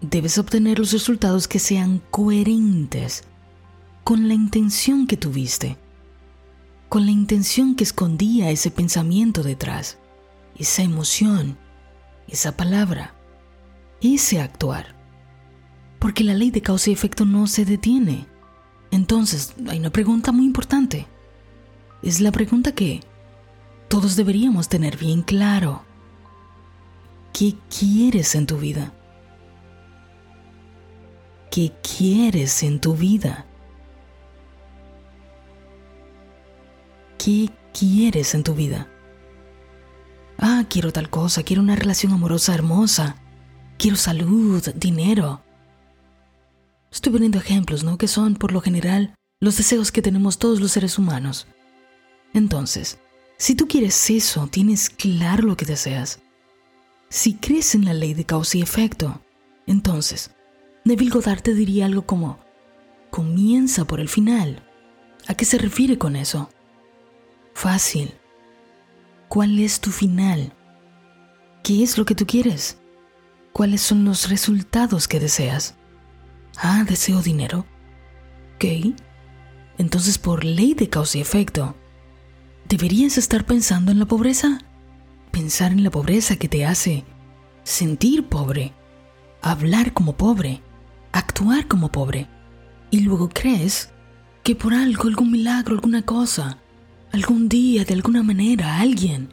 Debes 0.00 0.38
obtener 0.38 0.78
los 0.78 0.92
resultados 0.92 1.48
que 1.48 1.58
sean 1.58 2.02
coherentes 2.10 3.24
con 4.06 4.28
la 4.28 4.34
intención 4.34 5.08
que 5.08 5.16
tuviste, 5.16 5.76
con 6.88 7.06
la 7.06 7.10
intención 7.10 7.74
que 7.74 7.82
escondía 7.82 8.52
ese 8.52 8.70
pensamiento 8.70 9.42
detrás 9.42 9.98
esa 10.58 10.82
emoción, 10.82 11.58
esa 12.28 12.56
palabra, 12.56 13.14
ese 14.00 14.40
actuar. 14.40 14.94
Porque 15.98 16.24
la 16.24 16.34
ley 16.34 16.52
de 16.52 16.62
causa 16.62 16.90
y 16.90 16.92
efecto 16.92 17.24
no 17.24 17.48
se 17.48 17.64
detiene. 17.64 18.26
Entonces, 18.92 19.54
hay 19.68 19.80
una 19.80 19.90
pregunta 19.90 20.32
muy 20.32 20.44
importante. 20.44 21.08
Es 22.00 22.20
la 22.20 22.30
pregunta 22.30 22.72
que 22.72 23.00
todos 23.88 24.16
deberíamos 24.16 24.68
tener 24.68 24.96
bien 24.96 25.22
claro. 25.22 25.82
¿Qué 27.32 27.56
quieres 27.76 28.36
en 28.36 28.46
tu 28.46 28.56
vida? 28.58 28.94
¿Qué 31.50 31.72
quieres 31.82 32.62
en 32.62 32.80
tu 32.80 32.94
vida? 32.94 33.46
¿Qué 37.26 37.50
quieres 37.76 38.36
en 38.36 38.44
tu 38.44 38.54
vida? 38.54 38.86
Ah, 40.38 40.64
quiero 40.70 40.92
tal 40.92 41.10
cosa, 41.10 41.42
quiero 41.42 41.60
una 41.60 41.74
relación 41.74 42.12
amorosa 42.12 42.54
hermosa, 42.54 43.16
quiero 43.78 43.96
salud, 43.96 44.62
dinero. 44.76 45.42
Estoy 46.92 47.12
poniendo 47.12 47.40
ejemplos, 47.40 47.82
¿no? 47.82 47.98
Que 47.98 48.06
son, 48.06 48.36
por 48.36 48.52
lo 48.52 48.60
general, 48.60 49.12
los 49.40 49.56
deseos 49.56 49.90
que 49.90 50.02
tenemos 50.02 50.38
todos 50.38 50.60
los 50.60 50.70
seres 50.70 51.00
humanos. 51.00 51.48
Entonces, 52.32 53.00
si 53.38 53.56
tú 53.56 53.66
quieres 53.66 54.08
eso, 54.08 54.46
tienes 54.46 54.88
claro 54.88 55.42
lo 55.42 55.56
que 55.56 55.66
deseas. 55.66 56.20
Si 57.08 57.34
crees 57.34 57.74
en 57.74 57.86
la 57.86 57.92
ley 57.92 58.14
de 58.14 58.24
causa 58.24 58.58
y 58.58 58.62
efecto, 58.62 59.20
entonces, 59.66 60.30
Neville 60.84 61.10
Goddard 61.10 61.42
te 61.42 61.54
diría 61.54 61.86
algo 61.86 62.02
como, 62.02 62.38
comienza 63.10 63.84
por 63.84 63.98
el 63.98 64.08
final. 64.08 64.62
¿A 65.26 65.34
qué 65.34 65.44
se 65.44 65.58
refiere 65.58 65.98
con 65.98 66.14
eso? 66.14 66.50
Fácil 67.56 68.12
¿Cuál 69.28 69.58
es 69.60 69.80
tu 69.80 69.90
final? 69.90 70.52
¿Qué 71.64 71.82
es 71.82 71.96
lo 71.96 72.04
que 72.04 72.14
tú 72.14 72.26
quieres? 72.26 72.76
¿Cuáles 73.54 73.80
son 73.80 74.04
los 74.04 74.28
resultados 74.28 75.08
que 75.08 75.20
deseas? 75.20 75.74
Ah, 76.58 76.84
deseo 76.86 77.22
dinero. 77.22 77.64
¿Qué? 78.58 78.92
Entonces, 79.78 80.18
por 80.18 80.44
ley 80.44 80.74
de 80.74 80.90
causa 80.90 81.16
y 81.16 81.22
efecto, 81.22 81.74
¿deberías 82.68 83.16
estar 83.16 83.46
pensando 83.46 83.90
en 83.90 84.00
la 84.00 84.06
pobreza? 84.06 84.58
Pensar 85.30 85.72
en 85.72 85.82
la 85.82 85.90
pobreza 85.90 86.36
que 86.36 86.50
te 86.50 86.66
hace 86.66 87.06
sentir 87.64 88.28
pobre, 88.28 88.74
hablar 89.40 89.94
como 89.94 90.14
pobre, 90.14 90.60
actuar 91.10 91.66
como 91.68 91.90
pobre. 91.90 92.28
Y 92.90 93.00
luego 93.00 93.30
crees 93.30 93.88
que 94.42 94.54
por 94.54 94.74
algo, 94.74 95.04
algún 95.04 95.30
milagro, 95.30 95.74
alguna 95.74 96.02
cosa, 96.02 96.58
algún 97.16 97.48
día, 97.48 97.84
de 97.84 97.94
alguna 97.94 98.22
manera, 98.22 98.78
alguien 98.78 99.32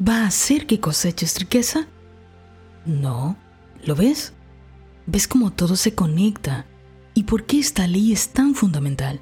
va 0.00 0.22
a 0.22 0.26
hacer 0.28 0.66
que 0.66 0.78
coseches 0.78 1.38
riqueza? 1.40 1.88
No, 2.86 3.36
¿lo 3.84 3.96
ves? 3.96 4.32
¿Ves 5.06 5.26
cómo 5.26 5.50
todo 5.52 5.74
se 5.74 5.94
conecta? 5.94 6.66
¿Y 7.12 7.24
por 7.24 7.46
qué 7.46 7.58
esta 7.58 7.88
ley 7.88 8.12
es 8.12 8.28
tan 8.28 8.54
fundamental? 8.54 9.20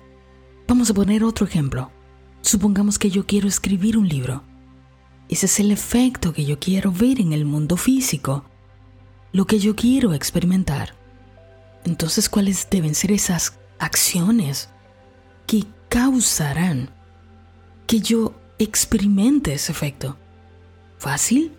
Vamos 0.68 0.90
a 0.90 0.94
poner 0.94 1.24
otro 1.24 1.46
ejemplo. 1.46 1.90
Supongamos 2.42 2.98
que 2.98 3.10
yo 3.10 3.26
quiero 3.26 3.48
escribir 3.48 3.96
un 3.96 4.06
libro. 4.06 4.44
Ese 5.30 5.46
es 5.46 5.58
el 5.58 5.70
efecto 5.70 6.34
que 6.34 6.44
yo 6.44 6.58
quiero 6.58 6.92
ver 6.92 7.20
en 7.20 7.32
el 7.32 7.46
mundo 7.46 7.78
físico, 7.78 8.44
lo 9.32 9.46
que 9.46 9.58
yo 9.58 9.74
quiero 9.74 10.12
experimentar. 10.12 10.94
Entonces, 11.84 12.28
¿cuáles 12.28 12.68
deben 12.68 12.94
ser 12.94 13.12
esas 13.12 13.58
acciones 13.78 14.68
que 15.46 15.64
causarán 15.88 16.90
que 17.92 18.00
yo 18.00 18.32
experimente 18.58 19.52
ese 19.52 19.70
efecto? 19.70 20.16
¿Fácil? 20.96 21.52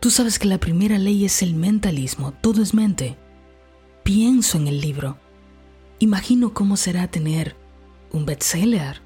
Tú 0.00 0.10
sabes 0.10 0.40
que 0.40 0.48
la 0.48 0.58
primera 0.58 0.98
ley 0.98 1.24
es 1.24 1.40
el 1.40 1.54
mentalismo, 1.54 2.32
todo 2.32 2.64
es 2.64 2.74
mente. 2.74 3.16
Pienso 4.02 4.58
en 4.58 4.66
el 4.66 4.80
libro. 4.80 5.18
Imagino 6.00 6.52
cómo 6.52 6.76
será 6.76 7.06
tener 7.06 7.54
un 8.10 8.26
bestseller. 8.26 9.02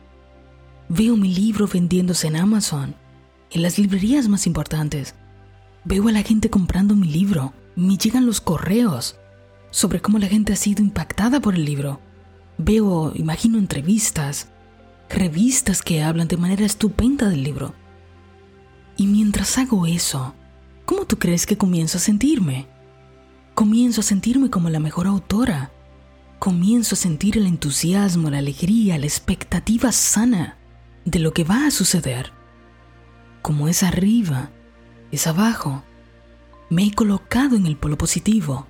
Veo 0.89 1.19
mi 1.19 1.35
libro 1.35 1.69
vendiéndose 1.69 2.29
en 2.29 2.37
Amazon, 2.37 2.95
en 3.51 3.61
las 3.61 3.79
librerías 3.79 4.27
más 4.27 4.47
importantes. 4.47 5.15
Veo 5.85 6.09
a 6.09 6.13
la 6.13 6.23
gente 6.23 6.49
comprando 6.49 6.97
mi 6.97 7.09
libro. 7.09 7.53
Me 7.75 7.99
llegan 7.99 8.25
los 8.25 8.41
correos 8.41 9.17
sobre 9.71 10.01
cómo 10.01 10.19
la 10.19 10.29
gente 10.29 10.55
ha 10.55 10.57
sido 10.57 10.83
impactada 10.83 11.39
por 11.39 11.55
el 11.55 11.67
libro. 11.67 12.01
Veo, 12.57 13.13
imagino 13.15 13.59
entrevistas, 13.59 14.49
revistas 15.09 15.83
que 15.83 16.03
hablan 16.03 16.29
de 16.29 16.37
manera 16.37 16.65
estupenda 16.65 17.29
del 17.29 17.43
libro. 17.43 17.75
Y 18.97 19.07
mientras 19.07 19.59
hago 19.59 19.87
eso, 19.87 20.35
¿cómo 20.85 21.07
tú 21.07 21.19
crees 21.19 21.47
que 21.47 21.59
comienzo 21.59 21.99
a 21.99 22.01
sentirme? 22.01 22.67
Comienzo 23.55 24.01
a 24.01 24.05
sentirme 24.05 24.51
como 24.51 24.71
la 24.71 24.81
mejor 24.81 25.07
autora. 25.07 25.71
Comienzo 26.39 26.95
a 26.95 26.99
sentir 26.99 27.39
el 27.39 27.47
entusiasmo, 27.47 28.31
la 28.31 28.39
alegría, 28.39 28.99
la 28.99 29.07
expectativa 29.07 29.93
sana 29.93 30.59
de 31.05 31.19
lo 31.19 31.33
que 31.33 31.45
va 31.45 31.67
a 31.67 31.71
suceder. 31.71 32.33
Como 33.43 33.69
es 33.69 33.83
arriba, 33.83 34.51
es 35.13 35.27
abajo. 35.27 35.85
Me 36.69 36.85
he 36.85 36.93
colocado 36.93 37.57
en 37.57 37.67
el 37.67 37.77
polo 37.77 37.97
positivo. 37.97 38.67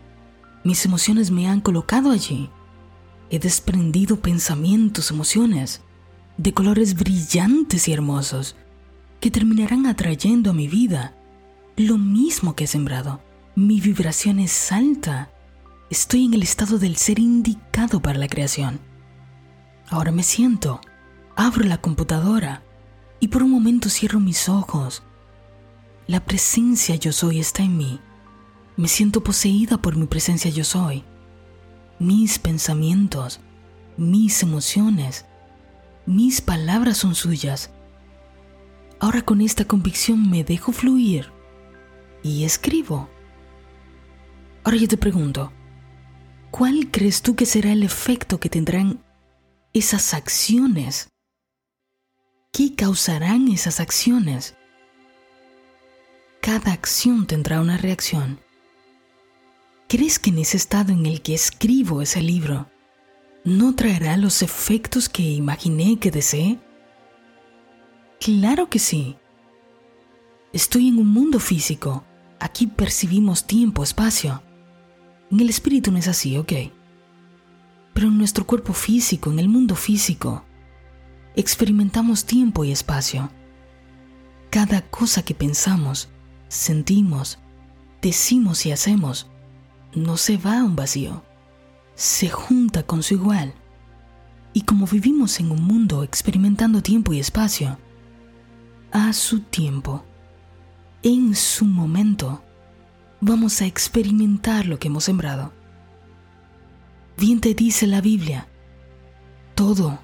Mis 0.64 0.85
emociones 0.85 1.31
me 1.31 1.49
han 1.49 1.61
colocado 1.61 2.11
allí. 2.11 2.50
He 3.31 3.38
desprendido 3.38 4.21
pensamientos, 4.21 5.11
emociones, 5.11 5.83
de 6.37 6.52
colores 6.52 6.95
brillantes 6.95 7.88
y 7.88 7.93
hermosos, 7.93 8.57
que 9.21 9.31
terminarán 9.31 9.87
atrayendo 9.87 10.50
a 10.50 10.55
mi 10.55 10.69
vida 10.69 11.14
lo 11.76 11.99
mismo 11.99 12.55
que 12.55 12.64
he 12.64 12.66
sembrado. 12.66 13.21
Mi 13.55 13.81
vibración 13.81 14.38
es 14.38 14.73
alta. 14.73 15.31
Estoy 15.90 16.25
en 16.25 16.35
el 16.35 16.43
estado 16.43 16.78
del 16.78 16.97
ser 16.97 17.19
indicado 17.19 18.00
para 18.00 18.19
la 18.19 18.28
creación. 18.28 18.81
Ahora 19.88 20.11
me 20.11 20.23
siento, 20.23 20.81
abro 21.37 21.64
la 21.64 21.81
computadora 21.81 22.62
y 23.21 23.28
por 23.28 23.43
un 23.43 23.50
momento 23.50 23.90
cierro 23.90 24.21
mis 24.21 24.49
ojos. 24.49 25.02
La 26.07 26.25
presencia 26.25 26.97
yo 26.97 27.12
soy 27.12 27.40
está 27.40 27.62
en 27.62 27.76
mí. 27.76 28.00
Me 28.76 28.88
siento 28.88 29.23
poseída 29.23 29.76
por 29.76 29.97
mi 29.97 30.07
presencia 30.07 30.50
yo 30.50 30.64
soy. 30.64 31.05
Mis 31.99 32.38
pensamientos, 32.38 33.40
mis 33.99 34.43
emociones, 34.43 35.25
mis 36.06 36.40
palabras 36.40 36.98
son 36.98 37.14
suyas. 37.14 37.70
Ahora 39.00 39.22
con 39.22 39.40
esta 39.40 39.64
convicción 39.64 40.30
me 40.30 40.44
dejo 40.44 40.72
fluir 40.72 41.32
y 42.22 42.44
escribo. 42.44 43.10
Ahora 44.64 44.76
yo 44.76 44.88
te 44.88 44.96
pregunto, 44.96 45.52
¿cuál 46.50 46.90
crees 46.90 47.22
tú 47.22 47.34
que 47.36 47.44
será 47.44 47.72
el 47.72 47.82
efecto 47.82 48.40
que 48.40 48.48
tendrán 48.48 49.04
esas 49.72 50.14
acciones? 50.14 51.08
¿Qué 52.52 52.75
causarán 52.75 53.48
esas 53.48 53.80
acciones? 53.80 54.56
Cada 56.40 56.72
acción 56.72 57.26
tendrá 57.26 57.60
una 57.60 57.76
reacción. 57.76 58.40
¿Crees 59.88 60.18
que 60.18 60.30
en 60.30 60.38
ese 60.38 60.56
estado 60.56 60.92
en 60.92 61.04
el 61.04 61.20
que 61.20 61.34
escribo 61.34 62.00
ese 62.00 62.22
libro 62.22 62.68
no 63.47 63.76
traerá 63.76 64.17
los 64.17 64.43
efectos 64.43 65.09
que 65.09 65.23
imaginé 65.23 66.00
que 66.00 66.11
deseé? 66.11 66.59
Claro 68.21 68.69
que 68.69 68.81
sí. 68.81 69.17
Estoy 70.53 70.88
en 70.88 70.99
un 70.99 71.07
mundo 71.07 71.38
físico. 71.38 72.05
Aquí 72.41 72.67
percibimos 72.67 73.47
tiempo, 73.47 73.85
espacio. 73.85 74.43
En 75.31 75.38
el 75.38 75.49
espíritu 75.49 75.93
no 75.93 75.99
es 75.99 76.09
así, 76.09 76.37
ok. 76.37 76.53
Pero 77.95 78.09
en 78.09 78.19
nuestro 78.19 78.45
cuerpo 78.45 78.73
físico, 78.73 79.31
en 79.31 79.38
el 79.38 79.49
mundo 79.49 79.76
físico, 79.76 80.45
experimentamos 81.37 82.25
tiempo 82.25 82.65
y 82.65 82.73
espacio. 82.73 83.31
Cada 84.50 84.83
cosa 84.83 85.23
que 85.23 85.35
pensamos, 85.35 86.09
sentimos, 86.49 87.38
decimos 88.03 88.67
y 88.67 88.73
hacemos, 88.73 89.29
no 89.95 90.17
se 90.17 90.37
va 90.37 90.59
a 90.59 90.65
un 90.65 90.75
vacío, 90.75 91.23
se 91.97 92.29
junta 92.29 92.85
con 92.85 93.03
su 93.03 93.15
igual. 93.15 93.55
Y 94.53 94.62
como 94.62 94.87
vivimos 94.87 95.41
en 95.41 95.50
un 95.50 95.62
mundo 95.62 96.05
experimentando 96.05 96.83
tiempo 96.83 97.12
y 97.12 97.19
espacio, 97.19 97.79
a 98.93 99.12
su 99.12 99.41
tiempo, 99.41 100.05
en 101.03 101.35
su 101.35 101.65
momento, 101.65 102.43
vamos 103.21 103.61
a 103.61 103.67
experimentar 103.67 104.67
lo 104.67 104.79
que 104.79 104.88
hemos 104.88 105.05
sembrado. 105.05 105.53
Bien 107.19 107.41
te 107.41 107.55
dice 107.55 107.87
la 107.87 108.00
Biblia, 108.00 108.47
todo, 109.55 109.99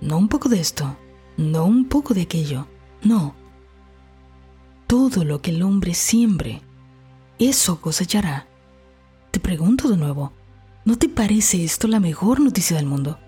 no 0.00 0.16
un 0.16 0.28
poco 0.28 0.48
de 0.48 0.60
esto, 0.60 0.96
no 1.36 1.66
un 1.66 1.86
poco 1.86 2.14
de 2.14 2.22
aquello, 2.22 2.66
no. 3.02 3.34
Todo 4.86 5.24
lo 5.24 5.40
que 5.40 5.50
el 5.50 5.62
hombre 5.62 5.94
siembre, 5.94 6.62
eso 7.38 7.80
cosechará. 7.80 8.46
Te 9.30 9.40
pregunto 9.40 9.88
de 9.88 9.96
nuevo, 9.96 10.32
¿no 10.84 10.96
te 10.96 11.08
parece 11.08 11.64
esto 11.64 11.88
la 11.88 12.00
mejor 12.00 12.40
noticia 12.40 12.76
del 12.76 12.86
mundo? 12.86 13.18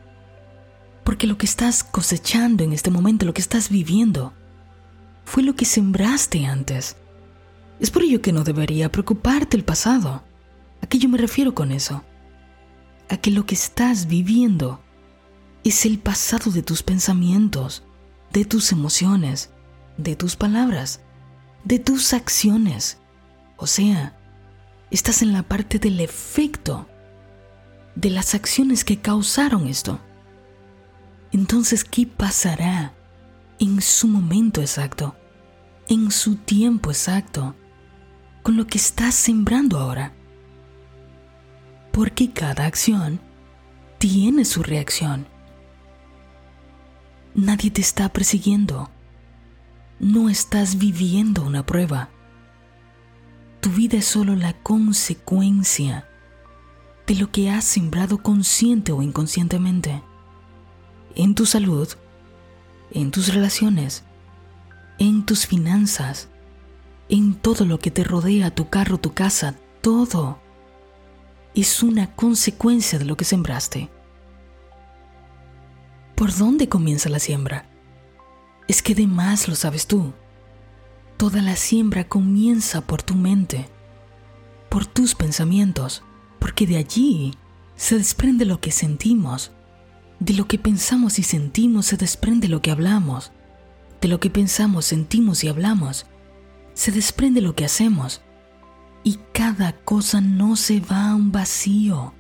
Porque 1.05 1.27
lo 1.27 1.37
que 1.37 1.47
estás 1.47 1.85
cosechando 1.85 2.65
en 2.65 2.73
este 2.73 2.91
momento, 2.91 3.27
lo 3.27 3.35
que 3.35 3.41
estás 3.41 3.69
viviendo, 3.69 4.33
fue 5.25 5.43
lo 5.43 5.55
que 5.55 5.65
sembraste 5.65 6.47
antes. 6.47 6.97
Es 7.81 7.91
por 7.91 8.03
ello 8.03 8.23
que 8.23 8.33
no 8.33 8.45
debería 8.45 8.93
preocuparte 8.93 9.57
el 9.57 9.65
pasado. 9.65 10.23
¿A 10.81 10.87
qué 10.87 10.99
yo 10.99 11.09
me 11.09 11.19
refiero 11.19 11.55
con 11.55 11.73
eso? 11.73 12.05
A 13.09 13.17
que 13.17 13.31
lo 13.31 13.47
que 13.47 13.55
estás 13.55 14.07
viviendo 14.07 14.81
es 15.65 15.87
el 15.87 15.99
pasado 15.99 16.51
de 16.51 16.63
tus 16.63 16.83
pensamientos, 16.83 17.85
de 18.33 18.45
tus 18.45 18.73
emociones, 18.73 19.51
de 19.97 20.17
tus 20.17 20.37
palabras, 20.37 21.01
de 21.65 21.79
tus 21.79 22.13
acciones. 22.15 22.99
O 23.57 23.67
sea, 23.67 24.19
estás 24.91 25.23
en 25.23 25.33
la 25.33 25.43
parte 25.43 25.79
del 25.79 26.01
efecto 26.01 26.89
de 27.95 28.11
las 28.11 28.35
acciones 28.35 28.85
que 28.85 29.01
causaron 29.01 29.67
esto. 29.67 30.01
Entonces, 31.33 31.85
¿qué 31.85 32.07
pasará 32.07 32.93
en 33.59 33.81
su 33.81 34.09
momento 34.09 34.61
exacto, 34.61 35.17
en 35.89 36.11
su 36.11 36.37
tiempo 36.37 36.91
exacto, 36.91 37.55
con 38.43 38.57
lo 38.57 38.67
que 38.67 38.79
estás 38.79 39.15
sembrando 39.15 39.79
ahora? 39.79 40.13
Porque 41.91 42.31
cada 42.31 42.67
acción 42.67 43.21
tiene 43.99 44.45
su 44.45 44.63
reacción. 44.63 45.27
Nadie 47.35 47.71
te 47.71 47.81
está 47.81 48.11
persiguiendo. 48.11 48.91
No 50.01 50.29
estás 50.29 50.79
viviendo 50.79 51.43
una 51.43 51.65
prueba. 51.65 52.11
Tu 53.61 53.71
vida 53.71 53.99
es 53.99 54.07
solo 54.07 54.35
la 54.35 54.53
consecuencia 54.55 56.09
lo 57.15 57.31
que 57.31 57.51
has 57.51 57.65
sembrado 57.65 58.19
consciente 58.19 58.93
o 58.93 59.03
inconscientemente. 59.03 60.03
En 61.15 61.35
tu 61.35 61.47
salud, 61.47 61.89
en 62.91 63.11
tus 63.11 63.33
relaciones, 63.35 64.05
en 64.99 65.25
tus 65.27 65.47
finanzas, 65.47 66.29
en 67.09 67.35
todo 67.35 67.65
lo 67.65 67.79
que 67.79 67.91
te 67.91 68.05
rodea, 68.05 68.55
tu 68.55 68.69
carro, 68.69 68.99
tu 68.99 69.13
casa, 69.13 69.57
todo 69.81 70.39
es 71.55 71.83
una 71.83 72.15
consecuencia 72.15 72.99
de 72.99 73.05
lo 73.05 73.17
que 73.17 73.25
sembraste. 73.25 73.91
¿Por 76.15 76.35
dónde 76.35 76.69
comienza 76.69 77.09
la 77.09 77.19
siembra? 77.19 77.67
Es 78.69 78.83
que 78.83 78.95
de 78.95 79.07
más 79.07 79.49
lo 79.49 79.55
sabes 79.55 79.87
tú. 79.87 80.15
Toda 81.17 81.43
la 81.43 81.57
siembra 81.57 82.09
comienza 82.09 82.81
por 82.81 83.03
tu 83.03 83.15
mente, 83.15 83.69
por 84.71 84.87
tus 84.87 85.15
pensamientos, 85.15 86.03
porque 86.43 86.67
de 86.67 86.77
allí 86.77 87.35
se 87.77 87.97
desprende 87.97 88.45
lo 88.45 88.61
que 88.61 88.73
sentimos. 88.73 89.53
De 90.19 90.35
lo 90.35 90.49
que 90.49 90.59
pensamos 90.59 91.21
y 91.21 91.23
sentimos 91.23 91.87
se 91.87 91.97
desprende 91.97 92.49
lo 92.49 92.61
que 92.61 92.73
hablamos. 92.73 93.31
De 94.01 94.09
lo 94.09 94.19
que 94.19 94.29
pensamos, 94.29 94.87
sentimos 94.87 95.45
y 95.45 95.49
hablamos 95.49 96.07
se 96.75 96.91
desprende 96.91 97.41
lo 97.41 97.55
que 97.55 97.65
hacemos. 97.65 98.23
Y 99.05 99.21
cada 99.33 99.71
cosa 99.85 100.21
no 100.21 100.57
se 100.57 100.81
va 100.81 101.11
a 101.11 101.15
un 101.15 101.31
vacío, 101.31 102.13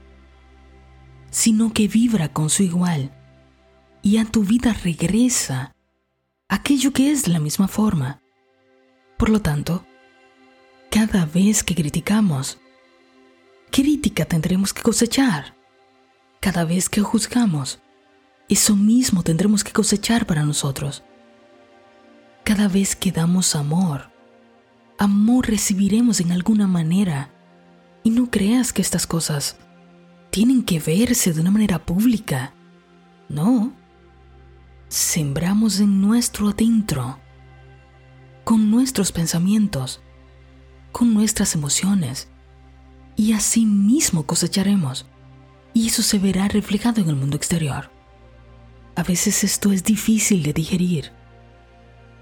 sino 1.31 1.73
que 1.73 1.89
vibra 1.89 2.33
con 2.33 2.49
su 2.49 2.63
igual 2.63 3.13
y 4.03 4.19
a 4.19 4.25
tu 4.25 4.45
vida 4.45 4.73
regresa 4.73 5.75
aquello 6.49 6.93
que 6.93 7.11
es 7.11 7.25
de 7.25 7.33
la 7.33 7.41
misma 7.41 7.67
forma. 7.67 8.21
Por 9.19 9.31
lo 9.31 9.43
tanto, 9.43 9.85
cada 10.93 11.27
vez 11.27 11.65
que 11.65 11.75
criticamos, 11.75 12.62
crítica 13.73 14.27
tendremos 14.27 14.73
que 14.73 14.83
cosechar. 14.83 15.57
Cada 16.41 16.65
vez 16.65 16.89
que 16.89 17.01
juzgamos, 17.01 17.81
eso 18.49 18.77
mismo 18.77 19.23
tendremos 19.23 19.65
que 19.65 19.73
cosechar 19.73 20.27
para 20.27 20.45
nosotros. 20.45 21.03
Cada 22.45 22.69
vez 22.69 22.95
que 22.95 23.11
damos 23.11 23.57
amor, 23.57 24.11
amor 24.99 25.49
recibiremos 25.49 26.21
en 26.21 26.33
alguna 26.33 26.67
manera. 26.67 27.31
Y 28.05 28.11
no 28.11 28.31
creas 28.31 28.73
que 28.73 28.83
estas 28.83 29.07
cosas 29.07 29.57
tienen 30.31 30.63
que 30.65 30.79
verse 30.79 31.33
de 31.33 31.41
una 31.41 31.51
manera 31.51 31.79
pública. 31.79 32.53
No. 33.29 33.73
Sembramos 34.89 35.81
en 35.81 36.03
nuestro 36.03 36.51
adentro, 36.51 37.19
con 38.45 38.71
nuestros 38.71 39.13
pensamientos, 39.13 40.03
con 40.91 41.15
nuestras 41.15 41.55
emociones, 41.55 42.29
y 43.17 43.33
así 43.33 43.67
mismo 43.67 44.25
cosecharemos. 44.25 45.07
Y 45.75 45.89
eso 45.89 46.03
se 46.03 46.19
verá 46.19 46.49
reflejado 46.49 47.01
en 47.01 47.09
el 47.09 47.17
mundo 47.17 47.37
exterior. 47.37 47.91
A 48.95 49.03
veces 49.03 49.43
esto 49.45 49.73
es 49.73 49.85
difícil 49.85 50.43
de 50.43 50.53
digerir, 50.53 51.13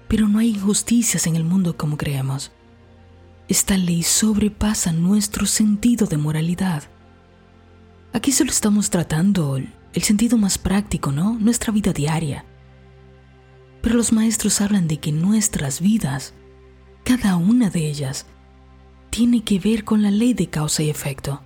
pero 0.07 0.27
no 0.27 0.39
hay 0.39 0.49
injusticias 0.49 1.27
en 1.27 1.35
el 1.35 1.43
mundo 1.43 1.75
como 1.75 1.97
creemos. 1.97 2.51
Esta 3.49 3.77
ley 3.77 4.03
sobrepasa 4.03 4.93
nuestro 4.93 5.45
sentido 5.45 6.07
de 6.07 6.15
moralidad. 6.17 6.83
Aquí 8.13 8.31
solo 8.31 8.51
estamos 8.51 8.89
tratando 8.89 9.57
el 9.57 10.03
sentido 10.03 10.37
más 10.37 10.57
práctico, 10.57 11.11
¿no? 11.11 11.37
Nuestra 11.37 11.73
vida 11.73 11.91
diaria. 11.91 12.45
Pero 13.81 13.95
los 13.95 14.13
maestros 14.13 14.61
hablan 14.61 14.87
de 14.87 14.99
que 14.99 15.11
nuestras 15.11 15.81
vidas, 15.81 16.33
cada 17.03 17.35
una 17.35 17.69
de 17.69 17.89
ellas, 17.89 18.27
tiene 19.11 19.43
que 19.43 19.59
ver 19.59 19.83
con 19.83 20.01
la 20.01 20.09
ley 20.09 20.33
de 20.33 20.47
causa 20.47 20.81
y 20.81 20.89
efecto. 20.89 21.43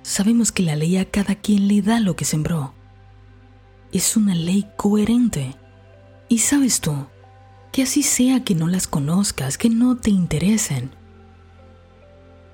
Sabemos 0.00 0.50
que 0.50 0.62
la 0.62 0.76
ley 0.76 0.96
a 0.96 1.10
cada 1.10 1.34
quien 1.34 1.68
le 1.68 1.82
da 1.82 2.00
lo 2.00 2.16
que 2.16 2.24
sembró 2.24 2.72
es 3.92 4.16
una 4.16 4.34
ley 4.34 4.66
coherente. 4.76 5.54
Y 6.28 6.38
sabes 6.38 6.80
tú, 6.80 7.06
que 7.72 7.82
así 7.82 8.02
sea 8.02 8.42
que 8.42 8.54
no 8.54 8.68
las 8.68 8.86
conozcas, 8.86 9.58
que 9.58 9.68
no 9.68 9.98
te 9.98 10.10
interesen, 10.10 10.90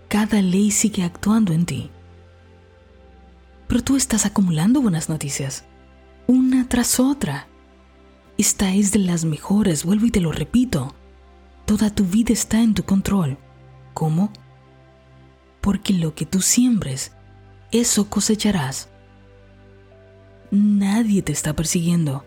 cada 0.09 0.43
ley 0.43 0.71
sigue 0.71 1.05
actuando 1.05 1.52
en 1.52 1.64
ti. 1.64 1.90
Pero 3.69 3.85
tú 3.85 3.97
estás 3.97 4.26
acumulando 4.26 4.81
buenas 4.81 5.09
noticias, 5.09 5.64
una 6.26 6.69
tras 6.69 6.99
otra. 6.99 7.47
Esta 8.37 8.75
es 8.75 8.93
de 8.93 9.00
las 9.00 9.25
mejores, 9.25 9.85
vuelvo 9.85 10.07
y 10.07 10.11
te 10.11 10.21
lo 10.21 10.33
repito. 10.33 10.95
Toda 11.67 11.95
tu 11.95 12.05
vida 12.05 12.33
está 12.33 12.62
en 12.62 12.75
tu 12.75 12.85
control. 12.85 13.38
¿Cómo? 13.99 14.31
Porque 15.61 15.93
lo 15.93 16.14
que 16.14 16.25
tú 16.25 16.40
siembres, 16.40 17.11
eso 17.73 18.09
cosecharás. 18.09 18.90
Nadie 20.52 21.21
te 21.21 21.33
está 21.33 21.52
persiguiendo. 21.57 22.25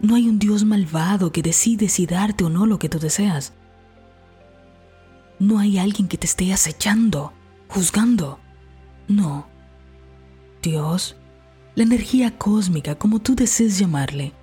No 0.00 0.16
hay 0.16 0.28
un 0.28 0.38
Dios 0.38 0.64
malvado 0.66 1.32
que 1.32 1.40
decide 1.40 1.88
si 1.88 2.04
darte 2.04 2.44
o 2.44 2.50
no 2.50 2.66
lo 2.66 2.78
que 2.78 2.90
tú 2.90 2.98
deseas. 2.98 3.54
No 5.38 5.58
hay 5.58 5.78
alguien 5.78 6.08
que 6.08 6.18
te 6.18 6.26
esté 6.26 6.52
acechando, 6.52 7.32
juzgando. 7.68 8.38
No. 9.08 9.48
Dios, 10.62 11.16
la 11.74 11.84
energía 11.84 12.36
cósmica, 12.36 12.96
como 12.96 13.18
tú 13.18 13.34
desees 13.34 13.78
llamarle, 13.78 14.34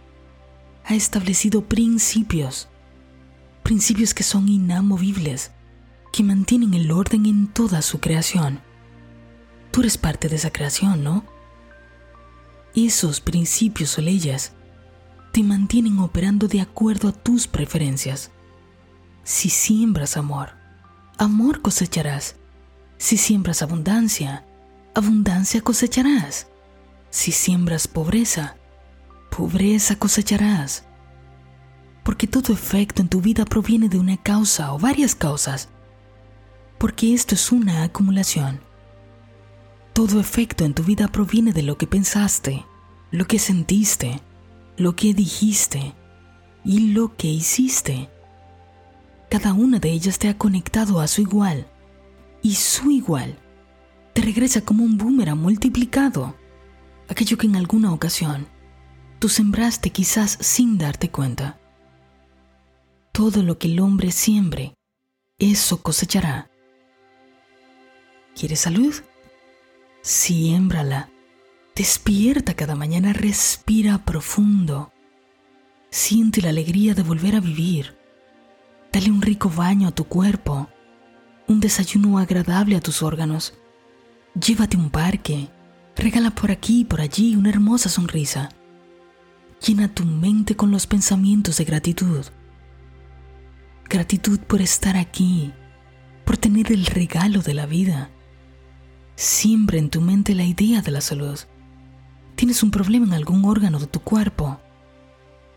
ha 0.83 0.95
establecido 0.95 1.61
principios. 1.61 2.69
Principios 3.61 4.15
que 4.15 4.23
son 4.23 4.49
inamovibles, 4.49 5.51
que 6.15 6.23
mantienen 6.23 6.73
el 6.73 6.91
orden 6.91 7.25
en 7.25 7.47
toda 7.47 7.81
su 7.81 7.99
creación. 7.99 8.61
Tú 9.71 9.81
eres 9.81 9.97
parte 9.97 10.29
de 10.29 10.37
esa 10.37 10.49
creación, 10.49 11.03
¿no? 11.03 11.25
esos 12.73 13.19
principios 13.19 13.97
o 13.97 14.01
leyes 14.01 14.53
te 15.33 15.43
mantienen 15.43 15.99
operando 15.99 16.47
de 16.47 16.61
acuerdo 16.61 17.09
a 17.09 17.11
tus 17.11 17.47
preferencias. 17.47 18.31
Si 19.25 19.49
siembras 19.49 20.15
amor, 20.15 20.51
amor 21.17 21.61
cosecharás. 21.61 22.37
Si 22.97 23.17
siembras 23.17 23.61
abundancia, 23.61 24.45
abundancia 24.93 25.59
cosecharás. 25.59 26.47
Si 27.09 27.33
siembras 27.33 27.89
pobreza, 27.89 28.55
pobreza 29.29 29.97
cosecharás. 29.97 30.85
Porque 32.05 32.25
todo 32.25 32.53
efecto 32.53 33.01
en 33.01 33.09
tu 33.09 33.19
vida 33.19 33.43
proviene 33.43 33.89
de 33.89 33.99
una 33.99 34.15
causa 34.15 34.71
o 34.71 34.79
varias 34.79 35.13
causas. 35.13 35.67
Porque 36.77 37.13
esto 37.13 37.35
es 37.35 37.51
una 37.51 37.83
acumulación. 37.83 38.59
Todo 39.93 40.19
efecto 40.19 40.65
en 40.65 40.73
tu 40.73 40.83
vida 40.83 41.07
proviene 41.07 41.53
de 41.53 41.63
lo 41.63 41.77
que 41.77 41.87
pensaste, 41.87 42.65
lo 43.11 43.25
que 43.25 43.39
sentiste, 43.39 44.19
lo 44.77 44.95
que 44.95 45.13
dijiste 45.13 45.93
y 46.63 46.91
lo 46.93 47.15
que 47.15 47.27
hiciste. 47.27 48.09
Cada 49.29 49.53
una 49.53 49.79
de 49.79 49.91
ellas 49.91 50.19
te 50.19 50.27
ha 50.27 50.37
conectado 50.37 50.99
a 50.99 51.07
su 51.07 51.21
igual 51.21 51.67
y 52.41 52.55
su 52.55 52.91
igual 52.91 53.37
te 54.13 54.21
regresa 54.21 54.61
como 54.61 54.83
un 54.83 54.97
boomerang 54.97 55.37
multiplicado, 55.37 56.35
aquello 57.09 57.37
que 57.37 57.47
en 57.47 57.55
alguna 57.55 57.91
ocasión 57.91 58.47
tú 59.19 59.29
sembraste 59.29 59.89
quizás 59.89 60.37
sin 60.39 60.77
darte 60.77 61.09
cuenta. 61.09 61.59
Todo 63.11 63.43
lo 63.43 63.57
que 63.57 63.67
el 63.67 63.79
hombre 63.79 64.11
siembre, 64.11 64.73
eso 65.37 65.81
cosechará. 65.81 66.49
¿Quieres 68.35 68.59
salud? 68.59 68.93
Siémbrala. 70.01 71.09
Despierta 71.73 72.53
cada 72.53 72.75
mañana, 72.75 73.13
respira 73.13 74.03
profundo. 74.03 74.91
Siente 75.89 76.41
la 76.41 76.49
alegría 76.49 76.93
de 76.93 77.03
volver 77.03 77.35
a 77.35 77.39
vivir. 77.39 77.97
Dale 78.91 79.09
un 79.09 79.21
rico 79.21 79.49
baño 79.49 79.87
a 79.87 79.91
tu 79.91 80.03
cuerpo, 80.03 80.67
un 81.47 81.61
desayuno 81.61 82.17
agradable 82.17 82.75
a 82.75 82.81
tus 82.81 83.03
órganos. 83.03 83.53
Llévate 84.33 84.75
un 84.75 84.89
parque, 84.89 85.47
regala 85.95 86.31
por 86.31 86.51
aquí 86.51 86.81
y 86.81 86.85
por 86.85 86.99
allí 86.99 87.37
una 87.37 87.49
hermosa 87.49 87.87
sonrisa. 87.87 88.49
Llena 89.65 89.87
tu 89.87 90.03
mente 90.03 90.57
con 90.57 90.71
los 90.71 90.87
pensamientos 90.87 91.57
de 91.57 91.63
gratitud. 91.63 92.25
Gratitud 93.89 94.39
por 94.39 94.61
estar 94.61 94.97
aquí, 94.97 95.53
por 96.25 96.35
tener 96.35 96.73
el 96.73 96.85
regalo 96.85 97.41
de 97.41 97.53
la 97.53 97.65
vida 97.65 98.09
Siembra 99.15 99.77
en 99.77 99.89
tu 99.89 100.01
mente 100.01 100.35
la 100.35 100.43
idea 100.43 100.81
de 100.81 100.91
la 100.91 100.99
salud. 100.99 101.39
Tienes 102.35 102.63
un 102.63 102.71
problema 102.71 103.05
en 103.05 103.13
algún 103.13 103.45
órgano 103.45 103.79
de 103.79 103.87
tu 103.87 104.01
cuerpo. 104.01 104.59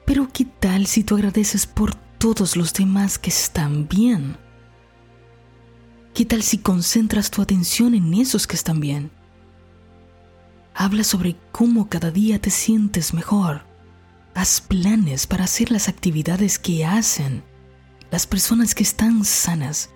Pero 0.07 0.29
¿qué 0.33 0.45
tal 0.45 0.87
si 0.87 1.03
tú 1.03 1.17
agradeces 1.17 1.67
por 1.67 1.95
todos 1.95 2.57
los 2.57 2.73
demás 2.73 3.19
que 3.19 3.31
están 3.31 3.89
bien? 3.89 4.37
¿Qué 6.15 6.25
tal 6.25 6.43
si 6.43 6.59
concentras 6.59 7.31
tu 7.33 7.43
atención 7.43 7.95
en 7.95 8.15
esos 8.15 8.47
que 8.47 8.55
están 8.55 8.79
bien? 8.79 9.11
Habla 10.75 11.03
sobre 11.03 11.37
cómo 11.51 11.89
cada 11.89 12.13
día 12.13 12.41
te 12.41 12.51
sientes 12.51 13.13
mejor. 13.13 13.63
Haz 14.35 14.61
planes 14.61 15.27
para 15.27 15.45
hacer 15.45 15.73
las 15.73 15.89
actividades 15.89 16.61
que 16.61 16.87
hacen 16.87 17.43
las 18.13 18.29
personas 18.29 18.77
que 18.77 18.85
están 18.85 19.25
sanas. 19.25 19.91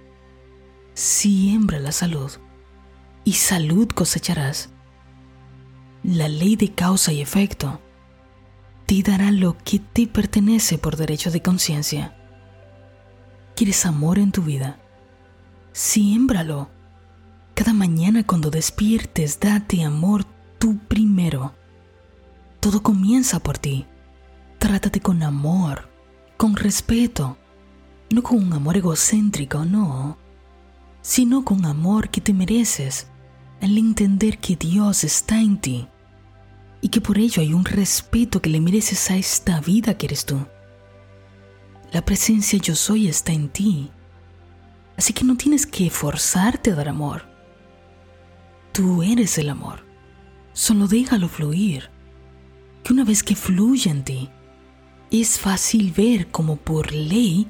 Siembra 0.95 1.79
la 1.79 1.93
salud 1.93 2.33
y 3.25 3.35
salud 3.35 3.89
cosecharás. 3.89 4.71
La 6.03 6.29
ley 6.29 6.57
de 6.57 6.73
causa 6.73 7.13
y 7.13 7.21
efecto 7.21 7.81
te 8.87 9.03
dará 9.03 9.31
lo 9.31 9.57
que 9.59 9.79
te 9.79 10.07
pertenece 10.07 10.79
por 10.79 10.97
derecho 10.97 11.31
de 11.31 11.41
conciencia. 11.41 12.17
¿Quieres 13.55 13.87
amor 13.87 14.19
en 14.19 14.33
tu 14.33 14.43
vida? 14.43 14.81
Siémbralo. 15.73 16.71
Cada 17.55 17.73
mañana 17.73 18.27
cuando 18.27 18.51
despiertes, 18.51 19.39
date 19.39 19.85
amor 19.85 20.25
tú 20.59 20.79
primero. 20.89 21.55
Todo 22.61 22.83
comienza 22.83 23.39
por 23.39 23.59
ti. 23.59 23.87
Trátate 24.59 25.01
con 25.01 25.23
amor, 25.23 25.89
con 26.37 26.57
respeto, 26.57 27.37
no 28.11 28.23
con 28.23 28.39
un 28.39 28.53
amor 28.53 28.77
egocéntrico, 28.77 29.65
no, 29.65 30.19
sino 31.03 31.45
con 31.45 31.65
amor 31.65 32.11
que 32.11 32.21
te 32.21 32.33
mereces 32.33 33.09
al 33.63 33.79
entender 33.79 34.39
que 34.39 34.57
Dios 34.57 35.05
está 35.05 35.41
en 35.41 35.57
ti 35.57 35.87
y 36.81 36.89
que 36.89 37.01
por 37.01 37.17
ello 37.17 37.41
hay 37.41 37.55
un 37.55 37.65
respeto 37.65 38.43
que 38.43 38.51
le 38.51 38.61
mereces 38.61 39.11
a 39.11 39.17
esta 39.17 39.61
vida 39.61 39.97
que 39.97 40.07
eres 40.07 40.27
tú. 40.27 40.45
La 41.93 42.05
presencia 42.05 42.59
yo 42.59 42.75
soy 42.75 43.07
está 43.07 43.33
en 43.33 43.49
ti. 43.49 43.91
Así 44.97 45.13
que 45.13 45.25
no 45.25 45.37
tienes 45.37 45.65
que 45.65 45.91
forzarte 45.91 46.73
a 46.73 46.75
dar 46.75 46.89
amor. 46.89 47.25
Tú 48.73 49.05
eres 49.05 49.39
el 49.39 49.49
amor. 49.49 49.87
Solo 50.53 50.89
déjalo 50.89 51.29
fluir. 51.29 51.89
Que 52.83 52.93
una 52.93 53.05
vez 53.05 53.23
que 53.23 53.37
fluye 53.37 53.91
en 53.91 54.03
ti, 54.03 54.29
es 55.13 55.39
fácil 55.39 55.93
ver 55.97 56.29
cómo 56.29 56.57
por 56.57 56.93
ley 56.93 57.47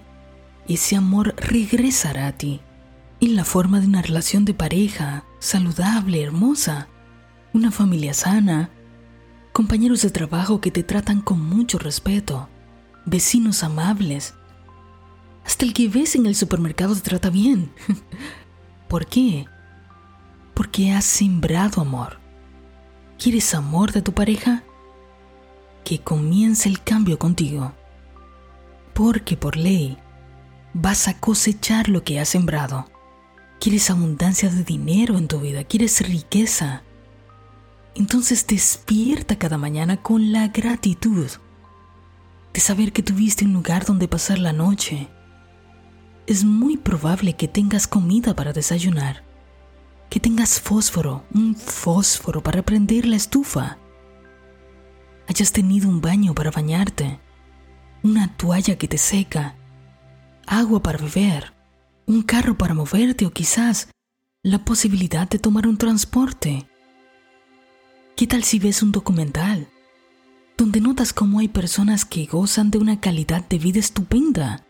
ese 0.68 0.94
amor 0.94 1.34
regresará 1.38 2.26
a 2.26 2.32
ti 2.32 2.60
en 3.20 3.34
la 3.34 3.44
forma 3.44 3.80
de 3.80 3.86
una 3.86 4.02
relación 4.02 4.44
de 4.44 4.52
pareja 4.52 5.24
saludable, 5.42 6.22
hermosa, 6.22 6.86
una 7.52 7.72
familia 7.72 8.14
sana, 8.14 8.70
compañeros 9.52 10.02
de 10.02 10.10
trabajo 10.10 10.60
que 10.60 10.70
te 10.70 10.84
tratan 10.84 11.20
con 11.20 11.40
mucho 11.40 11.80
respeto, 11.80 12.48
vecinos 13.06 13.64
amables. 13.64 14.34
Hasta 15.44 15.64
el 15.64 15.74
que 15.74 15.88
ves 15.88 16.14
en 16.14 16.26
el 16.26 16.36
supermercado 16.36 16.94
te 16.94 17.00
trata 17.00 17.28
bien. 17.28 17.72
¿Por 18.88 19.06
qué? 19.06 19.46
Porque 20.54 20.92
has 20.92 21.04
sembrado 21.04 21.82
amor. 21.82 22.20
¿Quieres 23.18 23.52
amor 23.52 23.90
de 23.90 24.02
tu 24.02 24.12
pareja? 24.12 24.62
Que 25.84 25.98
comience 25.98 26.68
el 26.68 26.80
cambio 26.84 27.18
contigo. 27.18 27.72
Porque 28.94 29.36
por 29.36 29.56
ley 29.56 29.98
vas 30.72 31.08
a 31.08 31.18
cosechar 31.18 31.88
lo 31.88 32.04
que 32.04 32.20
has 32.20 32.28
sembrado. 32.28 32.91
¿Quieres 33.62 33.90
abundancia 33.90 34.50
de 34.50 34.64
dinero 34.64 35.16
en 35.16 35.28
tu 35.28 35.38
vida? 35.38 35.62
¿Quieres 35.62 36.00
riqueza? 36.00 36.82
Entonces 37.94 38.44
despierta 38.44 39.38
cada 39.38 39.56
mañana 39.56 40.02
con 40.02 40.32
la 40.32 40.48
gratitud 40.48 41.30
de 42.52 42.60
saber 42.60 42.92
que 42.92 43.04
tuviste 43.04 43.44
un 43.44 43.52
lugar 43.52 43.84
donde 43.84 44.08
pasar 44.08 44.40
la 44.40 44.52
noche. 44.52 45.06
Es 46.26 46.42
muy 46.42 46.76
probable 46.76 47.34
que 47.34 47.46
tengas 47.46 47.86
comida 47.86 48.34
para 48.34 48.52
desayunar, 48.52 49.22
que 50.10 50.18
tengas 50.18 50.60
fósforo, 50.60 51.22
un 51.32 51.54
fósforo 51.54 52.42
para 52.42 52.62
prender 52.62 53.06
la 53.06 53.14
estufa, 53.14 53.78
hayas 55.28 55.52
tenido 55.52 55.88
un 55.88 56.00
baño 56.00 56.34
para 56.34 56.50
bañarte, 56.50 57.20
una 58.02 58.36
toalla 58.36 58.76
que 58.76 58.88
te 58.88 58.98
seca, 58.98 59.54
agua 60.48 60.82
para 60.82 60.98
beber, 60.98 61.51
un 62.06 62.22
carro 62.22 62.58
para 62.58 62.74
moverte 62.74 63.26
o 63.26 63.30
quizás 63.30 63.88
la 64.42 64.64
posibilidad 64.64 65.28
de 65.28 65.38
tomar 65.38 65.66
un 65.66 65.76
transporte. 65.76 66.66
¿Qué 68.16 68.26
tal 68.26 68.44
si 68.44 68.58
ves 68.58 68.82
un 68.82 68.92
documental 68.92 69.68
donde 70.56 70.80
notas 70.80 71.12
cómo 71.12 71.38
hay 71.38 71.48
personas 71.48 72.04
que 72.04 72.26
gozan 72.26 72.70
de 72.70 72.78
una 72.78 73.00
calidad 73.00 73.48
de 73.48 73.58
vida 73.58 73.80
estupenda? 73.80 74.64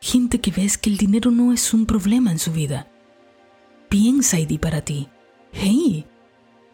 Gente 0.00 0.40
que 0.40 0.50
ves 0.50 0.78
que 0.78 0.90
el 0.90 0.96
dinero 0.96 1.30
no 1.30 1.52
es 1.52 1.72
un 1.74 1.86
problema 1.86 2.30
en 2.30 2.38
su 2.38 2.52
vida. 2.52 2.88
Piensa 3.88 4.38
y 4.38 4.46
di 4.46 4.58
para 4.58 4.82
ti, 4.82 5.08
hey, 5.52 6.06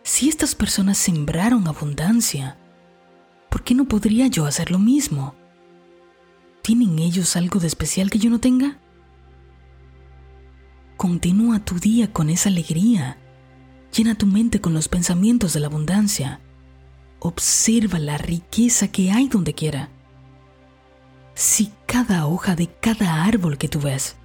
si 0.02 0.28
estas 0.28 0.54
personas 0.54 0.98
sembraron 0.98 1.66
abundancia, 1.68 2.58
¿por 3.50 3.62
qué 3.62 3.74
no 3.74 3.86
podría 3.86 4.26
yo 4.26 4.46
hacer 4.46 4.70
lo 4.70 4.78
mismo? 4.78 5.34
¿Tienen 6.62 6.98
ellos 6.98 7.36
algo 7.36 7.60
de 7.60 7.66
especial 7.66 8.10
que 8.10 8.18
yo 8.18 8.30
no 8.30 8.40
tenga? 8.40 8.78
Continúa 11.04 11.62
tu 11.62 11.78
día 11.78 12.10
con 12.10 12.30
esa 12.30 12.48
alegría. 12.48 13.18
Llena 13.94 14.14
tu 14.14 14.24
mente 14.24 14.62
con 14.62 14.72
los 14.72 14.88
pensamientos 14.88 15.52
de 15.52 15.60
la 15.60 15.66
abundancia. 15.66 16.40
Observa 17.18 17.98
la 17.98 18.16
riqueza 18.16 18.88
que 18.88 19.12
hay 19.12 19.28
donde 19.28 19.52
quiera. 19.52 19.90
Si 21.34 21.70
cada 21.84 22.26
hoja 22.26 22.56
de 22.56 22.68
cada 22.80 23.22
árbol 23.24 23.58
que 23.58 23.68
tú 23.68 23.80
ves 23.80 24.16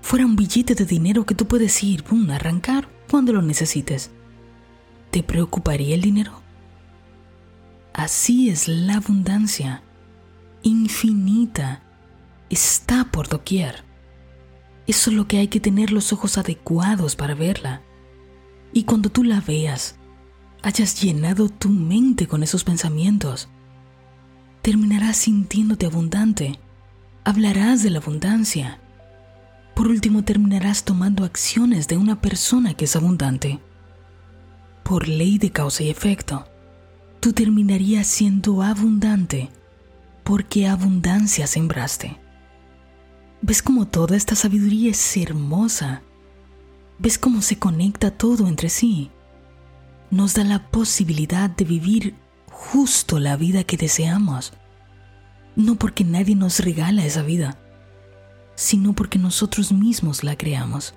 fuera 0.00 0.26
un 0.26 0.34
billete 0.34 0.74
de 0.74 0.86
dinero 0.86 1.24
que 1.24 1.36
tú 1.36 1.46
puedes 1.46 1.84
ir, 1.84 2.02
a 2.28 2.34
arrancar 2.34 2.88
cuando 3.08 3.32
lo 3.32 3.40
necesites, 3.40 4.10
¿te 5.12 5.22
preocuparía 5.22 5.94
el 5.94 6.00
dinero? 6.00 6.42
Así 7.92 8.50
es 8.50 8.66
la 8.66 8.96
abundancia 8.96 9.84
infinita, 10.64 11.84
está 12.50 13.04
por 13.04 13.28
doquier. 13.28 13.87
Es 14.88 14.96
solo 14.96 15.28
que 15.28 15.36
hay 15.38 15.48
que 15.48 15.60
tener 15.60 15.92
los 15.92 16.14
ojos 16.14 16.38
adecuados 16.38 17.14
para 17.14 17.34
verla. 17.34 17.82
Y 18.72 18.84
cuando 18.84 19.10
tú 19.10 19.22
la 19.22 19.42
veas, 19.42 19.96
hayas 20.62 21.00
llenado 21.00 21.50
tu 21.50 21.68
mente 21.68 22.26
con 22.26 22.42
esos 22.42 22.64
pensamientos, 22.64 23.50
terminarás 24.62 25.18
sintiéndote 25.18 25.84
abundante, 25.84 26.58
hablarás 27.22 27.82
de 27.82 27.90
la 27.90 27.98
abundancia. 27.98 28.80
Por 29.74 29.88
último, 29.88 30.24
terminarás 30.24 30.84
tomando 30.84 31.24
acciones 31.24 31.86
de 31.86 31.98
una 31.98 32.22
persona 32.22 32.72
que 32.72 32.86
es 32.86 32.96
abundante. 32.96 33.60
Por 34.84 35.06
ley 35.06 35.36
de 35.36 35.50
causa 35.50 35.82
y 35.82 35.90
efecto, 35.90 36.46
tú 37.20 37.34
terminarías 37.34 38.06
siendo 38.06 38.62
abundante 38.62 39.50
porque 40.24 40.66
abundancia 40.66 41.46
sembraste. 41.46 42.18
¿Ves 43.40 43.62
cómo 43.62 43.86
toda 43.86 44.16
esta 44.16 44.34
sabiduría 44.34 44.90
es 44.90 45.16
hermosa? 45.16 46.02
¿Ves 46.98 47.18
cómo 47.18 47.42
se 47.42 47.58
conecta 47.58 48.10
todo 48.10 48.48
entre 48.48 48.68
sí? 48.68 49.10
Nos 50.10 50.34
da 50.34 50.44
la 50.44 50.70
posibilidad 50.70 51.48
de 51.48 51.64
vivir 51.64 52.14
justo 52.50 53.18
la 53.18 53.36
vida 53.36 53.64
que 53.64 53.76
deseamos. 53.76 54.52
No 55.54 55.76
porque 55.76 56.04
nadie 56.04 56.34
nos 56.34 56.60
regala 56.60 57.04
esa 57.04 57.22
vida, 57.22 57.58
sino 58.54 58.92
porque 58.94 59.18
nosotros 59.18 59.72
mismos 59.72 60.24
la 60.24 60.36
creamos. 60.36 60.94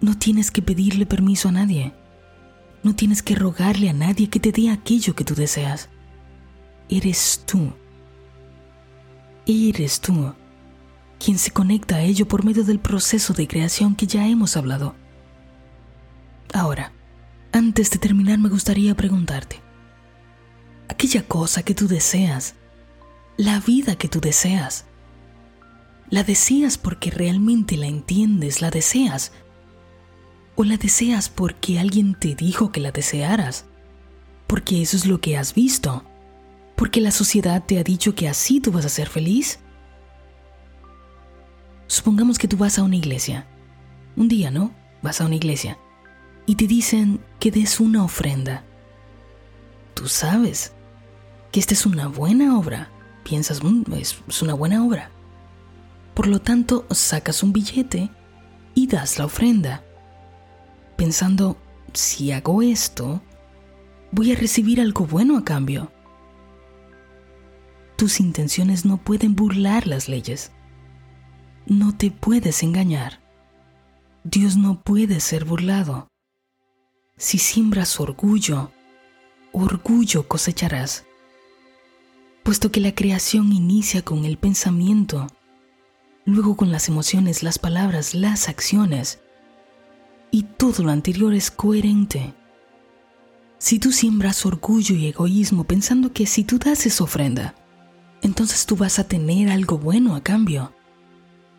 No 0.00 0.16
tienes 0.16 0.50
que 0.50 0.62
pedirle 0.62 1.04
permiso 1.04 1.48
a 1.48 1.52
nadie. 1.52 1.92
No 2.82 2.94
tienes 2.94 3.22
que 3.22 3.34
rogarle 3.34 3.90
a 3.90 3.92
nadie 3.92 4.30
que 4.30 4.40
te 4.40 4.52
dé 4.52 4.70
aquello 4.70 5.14
que 5.14 5.24
tú 5.24 5.34
deseas 5.34 5.88
eres 6.88 7.42
tú. 7.46 7.72
Eres 9.46 10.00
tú 10.00 10.34
quien 11.18 11.38
se 11.38 11.50
conecta 11.50 11.96
a 11.96 12.02
ello 12.02 12.26
por 12.28 12.44
medio 12.44 12.64
del 12.64 12.78
proceso 12.78 13.32
de 13.34 13.48
creación 13.48 13.94
que 13.94 14.06
ya 14.06 14.26
hemos 14.26 14.56
hablado. 14.56 14.94
Ahora, 16.52 16.92
antes 17.52 17.90
de 17.90 17.98
terminar 17.98 18.38
me 18.38 18.48
gustaría 18.48 18.94
preguntarte, 18.94 19.60
aquella 20.88 21.26
cosa 21.26 21.62
que 21.62 21.74
tú 21.74 21.88
deseas, 21.88 22.54
la 23.36 23.60
vida 23.60 23.96
que 23.96 24.08
tú 24.08 24.20
deseas, 24.20 24.84
¿la 26.10 26.22
deseas 26.22 26.78
porque 26.78 27.10
realmente 27.10 27.76
la 27.76 27.86
entiendes, 27.86 28.60
la 28.60 28.70
deseas? 28.70 29.32
¿O 30.56 30.64
la 30.64 30.76
deseas 30.76 31.28
porque 31.28 31.78
alguien 31.78 32.14
te 32.14 32.34
dijo 32.34 32.72
que 32.72 32.80
la 32.80 32.90
desearas? 32.90 33.66
Porque 34.46 34.82
eso 34.82 34.96
es 34.96 35.06
lo 35.06 35.20
que 35.20 35.36
has 35.36 35.54
visto 35.54 36.04
porque 36.78 37.00
la 37.00 37.10
sociedad 37.10 37.64
te 37.66 37.80
ha 37.80 37.82
dicho 37.82 38.14
que 38.14 38.28
así 38.28 38.60
tú 38.60 38.70
vas 38.70 38.84
a 38.84 38.88
ser 38.88 39.08
feliz? 39.08 39.58
Supongamos 41.88 42.38
que 42.38 42.46
tú 42.46 42.56
vas 42.56 42.78
a 42.78 42.84
una 42.84 42.96
iglesia. 42.96 43.46
Un 44.14 44.28
día, 44.28 44.52
¿no? 44.52 44.70
Vas 45.02 45.20
a 45.20 45.26
una 45.26 45.34
iglesia 45.34 45.78
y 46.48 46.54
te 46.54 46.66
dicen 46.66 47.20
que 47.38 47.50
des 47.50 47.78
una 47.78 48.02
ofrenda. 48.02 48.64
Tú 49.92 50.08
sabes 50.08 50.72
que 51.52 51.60
esta 51.60 51.74
es 51.74 51.84
una 51.84 52.08
buena 52.08 52.58
obra. 52.58 52.88
Piensas, 53.22 53.62
mm, 53.62 53.84
es 53.92 54.42
una 54.42 54.54
buena 54.54 54.82
obra. 54.82 55.10
Por 56.14 56.26
lo 56.26 56.40
tanto, 56.40 56.86
sacas 56.90 57.42
un 57.42 57.52
billete 57.52 58.10
y 58.74 58.86
das 58.86 59.18
la 59.18 59.26
ofrenda, 59.26 59.84
pensando, 60.96 61.58
si 61.92 62.32
hago 62.32 62.62
esto, 62.62 63.20
voy 64.10 64.32
a 64.32 64.36
recibir 64.36 64.80
algo 64.80 65.06
bueno 65.06 65.36
a 65.36 65.44
cambio. 65.44 65.92
Tus 67.96 68.20
intenciones 68.20 68.86
no 68.86 68.96
pueden 68.96 69.34
burlar 69.34 69.86
las 69.86 70.08
leyes. 70.08 70.50
No 71.70 71.94
te 71.94 72.10
puedes 72.10 72.62
engañar. 72.62 73.20
Dios 74.24 74.56
no 74.56 74.80
puede 74.80 75.20
ser 75.20 75.44
burlado. 75.44 76.08
Si 77.18 77.36
siembras 77.36 78.00
orgullo, 78.00 78.72
orgullo 79.52 80.26
cosecharás. 80.26 81.04
Puesto 82.42 82.72
que 82.72 82.80
la 82.80 82.94
creación 82.94 83.52
inicia 83.52 84.00
con 84.00 84.24
el 84.24 84.38
pensamiento, 84.38 85.26
luego 86.24 86.56
con 86.56 86.72
las 86.72 86.88
emociones, 86.88 87.42
las 87.42 87.58
palabras, 87.58 88.14
las 88.14 88.48
acciones, 88.48 89.20
y 90.30 90.44
todo 90.44 90.84
lo 90.84 90.90
anterior 90.90 91.34
es 91.34 91.50
coherente. 91.50 92.32
Si 93.58 93.78
tú 93.78 93.92
siembras 93.92 94.46
orgullo 94.46 94.94
y 94.94 95.08
egoísmo 95.08 95.64
pensando 95.64 96.14
que 96.14 96.24
si 96.24 96.44
tú 96.44 96.58
das 96.58 96.86
esa 96.86 97.04
ofrenda, 97.04 97.54
entonces 98.22 98.64
tú 98.64 98.74
vas 98.74 98.98
a 98.98 99.04
tener 99.04 99.50
algo 99.50 99.76
bueno 99.76 100.16
a 100.16 100.22
cambio. 100.22 100.72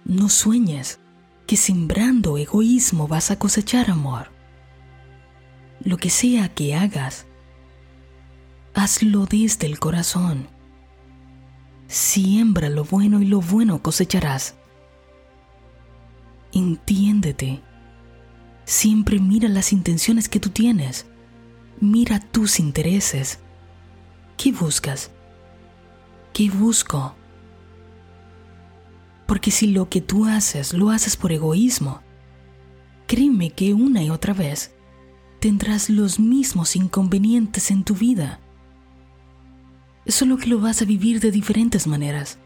No 0.06 0.30
sueñes 0.30 1.00
que 1.46 1.58
sembrando 1.58 2.38
egoísmo 2.38 3.08
vas 3.08 3.32
a 3.32 3.40
cosechar 3.40 3.90
amor. 3.90 4.32
Lo 5.82 5.98
que 5.98 6.10
sea 6.10 6.50
que 6.50 6.76
hagas, 6.76 7.26
hazlo 8.74 9.26
desde 9.26 9.68
el 9.68 9.80
corazón. 9.80 10.48
Siembra 11.88 12.70
lo 12.70 12.84
bueno 12.84 13.22
y 13.22 13.26
lo 13.26 13.42
bueno 13.42 13.82
cosecharás. 13.82 14.56
entiéndete. 16.52 17.62
Siempre 18.66 19.20
mira 19.20 19.50
las 19.50 19.74
intenciones 19.74 20.30
que 20.30 20.40
tú 20.40 20.50
tienes. 20.50 21.08
Mira 21.80 22.20
tus 22.20 22.60
intereses. 22.60 23.40
¿Qué 24.38 24.52
buscas? 24.52 25.10
¿Qué 26.34 26.50
busco? 26.50 27.16
Porque 29.30 29.52
si 29.52 29.68
lo 29.68 29.90
que 29.90 30.02
tú 30.02 30.26
haces 30.26 30.74
lo 30.74 30.90
haces 30.90 31.16
por 31.16 31.32
egoísmo, 31.32 32.02
créeme 33.06 33.52
que 33.52 33.76
una 33.76 34.02
y 34.02 34.10
otra 34.10 34.34
vez 34.34 34.72
tendrás 35.40 35.92
los 35.92 36.20
mismos 36.20 36.76
inconvenientes 36.76 37.70
en 37.70 37.84
tu 37.84 37.94
vida. 37.94 38.40
Solo 40.08 40.38
que 40.38 40.48
lo 40.48 40.60
vas 40.60 40.82
a 40.82 40.86
vivir 40.86 41.20
de 41.20 41.30
diferentes 41.30 41.86
maneras. 41.86 42.40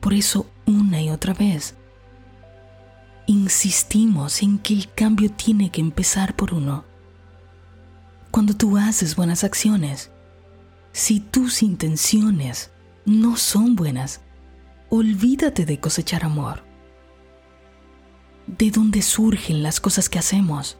Por 0.00 0.12
eso, 0.12 0.50
una 0.66 1.00
y 1.00 1.08
otra 1.08 1.34
vez, 1.34 1.76
insistimos 3.28 4.42
en 4.42 4.58
que 4.58 4.74
el 4.74 4.92
cambio 4.92 5.30
tiene 5.30 5.70
que 5.70 5.80
empezar 5.80 6.34
por 6.34 6.52
uno. 6.52 6.84
Cuando 8.32 8.56
tú 8.56 8.76
haces 8.76 9.14
buenas 9.14 9.44
acciones, 9.44 10.10
si 10.90 11.20
tus 11.20 11.62
intenciones 11.62 12.72
no 13.06 13.36
son 13.36 13.76
buenas, 13.76 14.20
olvídate 14.90 15.66
de 15.66 15.78
cosechar 15.78 16.24
amor. 16.24 16.64
¿De 18.46 18.70
dónde 18.70 19.02
surgen 19.02 19.62
las 19.62 19.80
cosas 19.80 20.08
que 20.08 20.18
hacemos? 20.18 20.78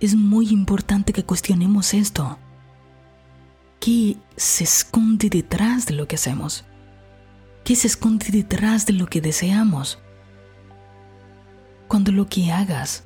Es 0.00 0.14
muy 0.14 0.48
importante 0.48 1.12
que 1.12 1.24
cuestionemos 1.24 1.94
esto. 1.94 2.38
¿Qué 3.78 4.16
se 4.36 4.64
esconde 4.64 5.28
detrás 5.28 5.86
de 5.86 5.94
lo 5.94 6.08
que 6.08 6.16
hacemos? 6.16 6.64
¿Qué 7.64 7.76
se 7.76 7.86
esconde 7.86 8.26
detrás 8.30 8.86
de 8.86 8.94
lo 8.94 9.06
que 9.06 9.20
deseamos? 9.20 9.98
Cuando 11.88 12.10
lo 12.10 12.26
que 12.26 12.50
hagas, 12.50 13.04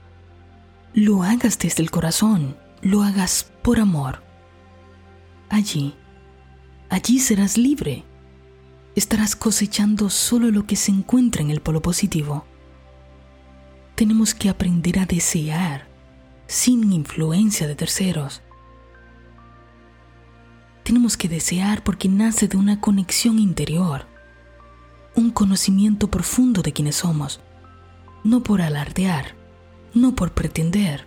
lo 0.94 1.22
hagas 1.22 1.59
desde 1.59 1.83
el 1.83 1.90
corazón, 1.90 2.57
lo 2.81 3.02
hagas 3.02 3.50
por 3.62 3.81
amor. 3.81 4.22
Allí, 5.50 5.94
allí 6.88 7.18
serás 7.18 7.59
libre. 7.59 8.06
Estarás 8.96 9.37
cosechando 9.37 10.11
solo 10.11 10.50
lo 10.50 10.66
que 10.66 10.74
se 10.74 10.90
encuentra 10.90 11.42
en 11.42 11.50
el 11.50 11.61
polo 11.61 11.80
positivo. 11.80 12.44
Tenemos 13.94 14.35
que 14.35 14.48
aprender 14.48 14.98
a 14.98 15.06
desear 15.06 15.87
sin 16.48 16.92
influencia 16.92 17.68
de 17.68 17.76
terceros. 17.76 18.42
Tenemos 20.82 21.16
que 21.16 21.28
desear 21.28 21.85
porque 21.85 22.09
nace 22.09 22.48
de 22.48 22.56
una 22.56 22.80
conexión 22.80 23.38
interior 23.38 24.06
un 25.16 25.30
conocimiento 25.30 26.09
profundo 26.11 26.61
de 26.61 26.72
quiénes 26.72 26.96
somos, 26.96 27.40
no 28.22 28.42
por 28.42 28.61
alardear, 28.61 29.35
no 29.94 30.14
por 30.14 30.35
pretender, 30.35 31.06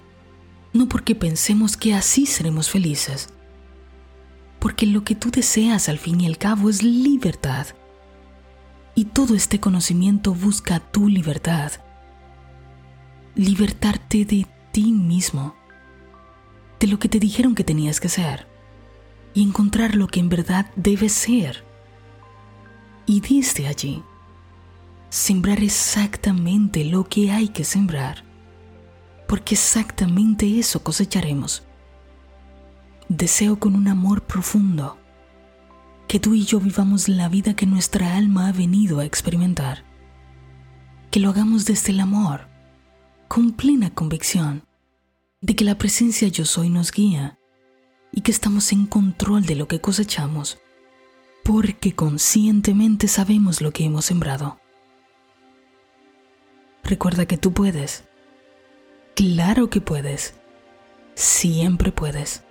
no 0.74 0.90
porque 0.90 1.14
pensemos 1.14 1.78
que 1.78 1.94
así 1.94 2.26
seremos 2.26 2.70
felices, 2.72 3.30
porque 4.60 4.88
lo 4.88 5.04
que 5.04 5.14
tú 5.14 5.30
deseas 5.30 5.90
al 5.90 6.00
fin 6.00 6.22
y 6.22 6.26
al 6.26 6.40
cabo 6.40 6.70
es 6.70 6.82
libertad. 6.82 7.68
Y 8.96 9.06
todo 9.06 9.36
este 9.36 9.60
conocimiento 9.60 10.34
busca 10.34 10.80
tu 10.80 11.08
libertad, 11.08 11.72
libertarte 13.36 14.26
de 14.26 14.48
ti 14.72 14.92
mismo, 14.92 15.56
de 16.80 16.88
lo 16.88 17.00
que 17.00 17.10
te 17.10 17.20
dijeron 17.20 17.56
que 17.56 17.64
tenías 17.64 18.00
que 18.00 18.10
ser, 18.10 18.48
y 19.34 19.44
encontrar 19.44 19.96
lo 19.96 20.08
que 20.08 20.20
en 20.20 20.30
verdad 20.30 20.72
debes 20.76 21.14
ser 21.14 21.64
y 23.06 23.22
desde 23.22 23.68
allí 23.68 24.04
sembrar 25.10 25.64
exactamente 25.64 26.86
lo 26.86 27.06
que 27.06 27.32
hay 27.32 27.48
que 27.50 27.64
sembrar, 27.64 28.24
porque 29.28 29.56
exactamente 29.56 30.60
eso 30.60 30.84
cosecharemos. 30.84 31.64
Deseo 33.08 33.60
con 33.60 33.76
un 33.76 33.88
amor 33.88 34.22
profundo 34.22 35.00
que 36.10 36.20
tú 36.20 36.34
y 36.34 36.44
yo 36.44 36.60
vivamos 36.60 37.08
la 37.08 37.30
vida 37.30 37.56
que 37.56 37.68
nuestra 37.68 38.18
alma 38.18 38.48
ha 38.48 38.52
venido 38.52 39.00
a 39.00 39.06
experimentar, 39.06 39.86
que 41.12 41.20
lo 41.20 41.30
hagamos 41.30 41.66
desde 41.66 41.92
el 41.92 42.00
amor, 42.00 42.50
con 43.28 43.52
plena 43.52 43.92
convicción 43.92 44.66
de 45.40 45.56
que 45.56 45.64
la 45.64 45.78
presencia 45.78 46.28
yo 46.28 46.46
soy 46.46 46.70
nos 46.72 46.92
guía 46.92 47.38
y 48.12 48.22
que 48.22 48.32
estamos 48.32 48.72
en 48.72 48.88
control 48.88 49.46
de 49.46 49.56
lo 49.56 49.68
que 49.68 49.82
cosechamos 49.82 50.58
porque 51.44 51.94
conscientemente 51.94 53.08
sabemos 53.08 53.62
lo 53.62 53.72
que 53.72 53.86
hemos 53.86 54.06
sembrado. 54.06 54.60
Recuerda 56.84 57.28
que 57.28 57.38
tú 57.38 57.54
puedes. 57.54 58.04
Claro 59.16 59.70
que 59.70 59.80
puedes. 59.80 60.34
Siempre 61.14 61.92
puedes. 61.92 62.44